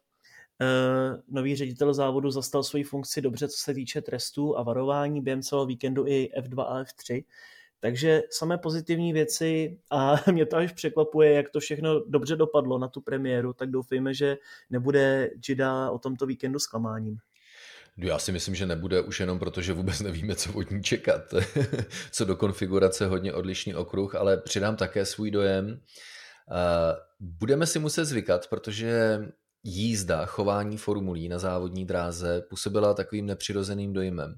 Eh, 0.63 1.23
nový 1.29 1.57
ředitel 1.57 1.95
závodu 1.95 2.31
zastal 2.31 2.63
svoji 2.63 2.85
funkci 2.85 3.21
dobře, 3.21 3.49
co 3.49 3.57
se 3.57 3.75
týče 3.75 4.03
trestů 4.03 4.59
a 4.59 4.63
varování 4.63 5.21
během 5.21 5.43
celého 5.43 5.67
víkendu 5.67 6.07
i 6.07 6.31
F2 6.39 6.63
a 6.63 6.83
F3. 6.83 7.25
Takže 7.81 8.23
samé 8.31 8.59
pozitivní 8.59 9.13
věci 9.13 9.79
a 9.91 10.15
mě 10.33 10.47
to 10.47 10.57
až 10.57 10.73
překvapuje, 10.73 11.33
jak 11.33 11.51
to 11.51 11.61
všechno 11.61 12.01
dobře 12.01 12.37
dopadlo 12.37 12.79
na 12.79 12.89
tu 12.89 13.01
premiéru, 13.01 13.53
tak 13.53 13.71
doufejme, 13.71 14.15
že 14.15 14.37
nebude 14.71 15.31
Jida 15.49 15.91
o 15.91 15.99
tomto 15.99 16.27
víkendu 16.27 16.59
zklamáním. 16.59 17.19
Já 17.97 18.19
si 18.19 18.33
myslím, 18.33 18.55
že 18.55 18.67
nebude 18.67 19.01
už 19.01 19.21
jenom 19.21 19.39
proto, 19.39 19.63
že 19.63 19.73
vůbec 19.73 20.01
nevíme, 20.01 20.35
co 20.35 20.53
od 20.53 20.71
ní 20.71 20.83
čekat. 20.83 21.35
co 22.13 22.25
do 22.25 22.37
konfigurace 22.37 23.07
hodně 23.07 23.33
odlišný 23.33 23.75
okruh, 23.75 24.15
ale 24.15 24.37
přidám 24.37 24.77
také 24.77 25.05
svůj 25.05 25.31
dojem. 25.31 25.81
Budeme 27.21 27.67
si 27.67 27.79
muset 27.79 28.05
zvykat, 28.05 28.47
protože 28.47 29.21
jízda, 29.65 30.27
chování 30.27 30.77
formulí 30.77 31.29
na 31.29 31.39
závodní 31.39 31.87
dráze 31.87 32.43
působila 32.51 32.95
takovým 32.95 33.27
nepřirozeným 33.27 33.93
dojmem. 33.93 34.35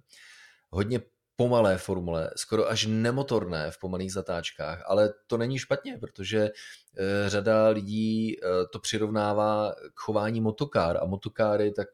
Hodně 0.70 1.00
pomalé 1.36 1.78
formule, 1.78 2.30
skoro 2.36 2.70
až 2.70 2.86
nemotorné 2.86 3.70
v 3.70 3.78
pomalých 3.78 4.12
zatáčkách, 4.12 4.82
ale 4.86 5.12
to 5.26 5.36
není 5.36 5.58
špatně, 5.58 5.98
protože 5.98 6.50
eh, 6.98 7.30
řada 7.30 7.68
lidí 7.68 8.36
eh, 8.36 8.46
to 8.72 8.78
přirovnává 8.78 9.72
k 9.94 10.00
chování 10.00 10.40
motokár 10.40 10.96
a 10.96 11.04
motokáry 11.04 11.72
tak 11.72 11.88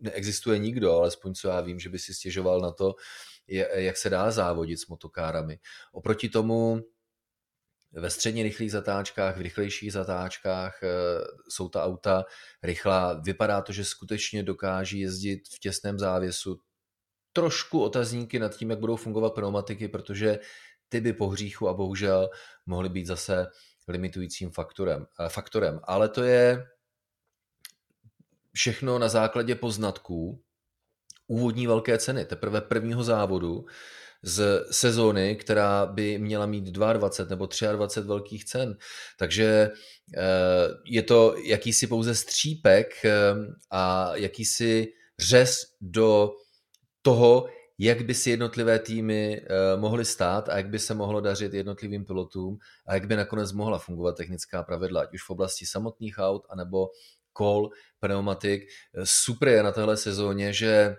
neexistuje 0.00 0.58
nikdo, 0.58 0.92
alespoň 0.92 1.34
co 1.34 1.48
já 1.48 1.60
vím, 1.60 1.78
že 1.78 1.88
by 1.88 1.98
si 1.98 2.14
stěžoval 2.14 2.60
na 2.60 2.70
to, 2.70 2.94
jak 3.74 3.96
se 3.96 4.10
dá 4.10 4.30
závodit 4.30 4.80
s 4.80 4.86
motokárami. 4.86 5.58
Oproti 5.92 6.28
tomu 6.28 6.80
ve 7.94 8.10
středně 8.10 8.42
rychlých 8.42 8.72
zatáčkách, 8.72 9.36
v 9.36 9.40
rychlejších 9.40 9.92
zatáčkách 9.92 10.82
eh, 10.82 10.88
jsou 11.48 11.68
ta 11.68 11.84
auta 11.84 12.24
rychlá. 12.62 13.12
Vypadá 13.12 13.62
to, 13.62 13.72
že 13.72 13.84
skutečně 13.84 14.42
dokáží 14.42 15.00
jezdit 15.00 15.48
v 15.48 15.58
těsném 15.58 15.98
závěsu. 15.98 16.60
Trošku 17.32 17.82
otazníky 17.82 18.38
nad 18.38 18.56
tím, 18.56 18.70
jak 18.70 18.78
budou 18.78 18.96
fungovat 18.96 19.34
pneumatiky, 19.34 19.88
protože 19.88 20.38
ty 20.88 21.00
by 21.00 21.12
po 21.12 21.28
hříchu 21.28 21.68
a 21.68 21.74
bohužel 21.74 22.30
mohly 22.66 22.88
být 22.88 23.06
zase 23.06 23.46
limitujícím 23.88 24.50
faktorem. 24.50 25.06
Eh, 25.20 25.28
faktorem. 25.28 25.80
Ale 25.84 26.08
to 26.08 26.22
je 26.22 26.66
všechno 28.54 28.98
na 28.98 29.08
základě 29.08 29.54
poznatků 29.54 30.42
úvodní 31.26 31.66
velké 31.66 31.98
ceny, 31.98 32.24
teprve 32.24 32.60
prvního 32.60 33.04
závodu, 33.04 33.64
z 34.24 34.66
sezóny, 34.70 35.36
která 35.36 35.86
by 35.86 36.18
měla 36.18 36.46
mít 36.46 36.64
22 36.64 37.30
nebo 37.30 37.46
23 37.76 38.08
velkých 38.08 38.44
cen. 38.44 38.76
Takže 39.18 39.70
eh, 40.16 40.20
je 40.84 41.02
to 41.02 41.34
jakýsi 41.44 41.86
pouze 41.86 42.14
střípek 42.14 43.04
eh, 43.04 43.12
a 43.70 44.16
jakýsi 44.16 44.86
řez 45.18 45.60
do 45.80 46.30
toho, 47.02 47.46
jak 47.78 48.02
by 48.02 48.14
si 48.14 48.30
jednotlivé 48.30 48.78
týmy 48.78 49.40
eh, 49.40 49.76
mohly 49.76 50.04
stát 50.04 50.48
a 50.48 50.56
jak 50.56 50.68
by 50.68 50.78
se 50.78 50.94
mohlo 50.94 51.20
dařit 51.20 51.54
jednotlivým 51.54 52.04
pilotům 52.04 52.58
a 52.86 52.94
jak 52.94 53.06
by 53.06 53.16
nakonec 53.16 53.52
mohla 53.52 53.78
fungovat 53.78 54.16
technická 54.16 54.62
pravidla, 54.62 55.02
ať 55.02 55.14
už 55.14 55.22
v 55.22 55.30
oblasti 55.30 55.66
samotných 55.66 56.18
aut, 56.18 56.42
anebo 56.50 56.88
kol, 57.34 57.70
pneumatik. 58.00 58.62
Super 59.04 59.48
je 59.48 59.62
na 59.62 59.72
téhle 59.72 59.96
sezóně, 59.96 60.52
že 60.52 60.96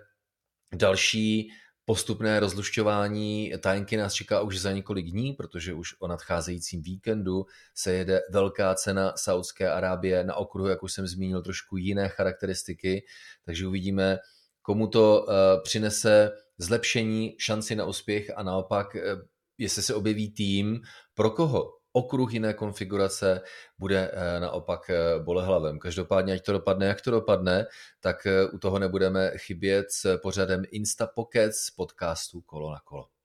další 0.74 1.50
postupné 1.84 2.40
rozlušťování 2.40 3.52
tajenky 3.60 3.96
nás 3.96 4.14
čeká 4.14 4.40
už 4.40 4.60
za 4.60 4.72
několik 4.72 5.06
dní, 5.06 5.32
protože 5.32 5.74
už 5.74 5.94
o 6.00 6.08
nadcházejícím 6.08 6.82
víkendu 6.82 7.46
se 7.74 7.92
jede 7.92 8.20
velká 8.30 8.74
cena 8.74 9.12
Saudské 9.16 9.70
Arábie 9.70 10.24
na 10.24 10.34
okruhu, 10.34 10.68
jak 10.68 10.82
už 10.82 10.92
jsem 10.92 11.06
zmínil, 11.06 11.42
trošku 11.42 11.76
jiné 11.76 12.08
charakteristiky, 12.08 13.04
takže 13.44 13.66
uvidíme, 13.66 14.18
komu 14.62 14.86
to 14.86 15.26
eh, 15.28 15.34
přinese 15.62 16.30
zlepšení, 16.58 17.36
šanci 17.38 17.76
na 17.76 17.84
úspěch 17.84 18.30
a 18.36 18.42
naopak, 18.42 18.96
eh, 18.96 19.16
jestli 19.58 19.82
se 19.82 19.94
objeví 19.94 20.30
tým, 20.30 20.80
pro 21.14 21.30
koho 21.30 21.72
okruh 21.96 22.32
jiné 22.32 22.54
konfigurace 22.54 23.40
bude 23.78 24.10
eh, 24.12 24.40
naopak 24.40 24.90
eh, 24.90 25.18
bolehlavem. 25.18 25.78
Každopádně, 25.78 26.32
ať 26.32 26.42
to 26.42 26.52
dopadne, 26.52 26.86
jak 26.86 27.00
to 27.00 27.10
dopadne, 27.10 27.66
tak 28.00 28.26
eh, 28.26 28.46
u 28.46 28.58
toho 28.58 28.78
nebudeme 28.78 29.30
chybět 29.36 29.86
s 29.90 30.18
pořadem 30.18 30.62
Instapocket 30.70 31.54
z 31.54 31.70
podcastu 31.70 32.40
Kolo 32.40 32.70
na 32.70 32.80
kolo. 32.84 33.15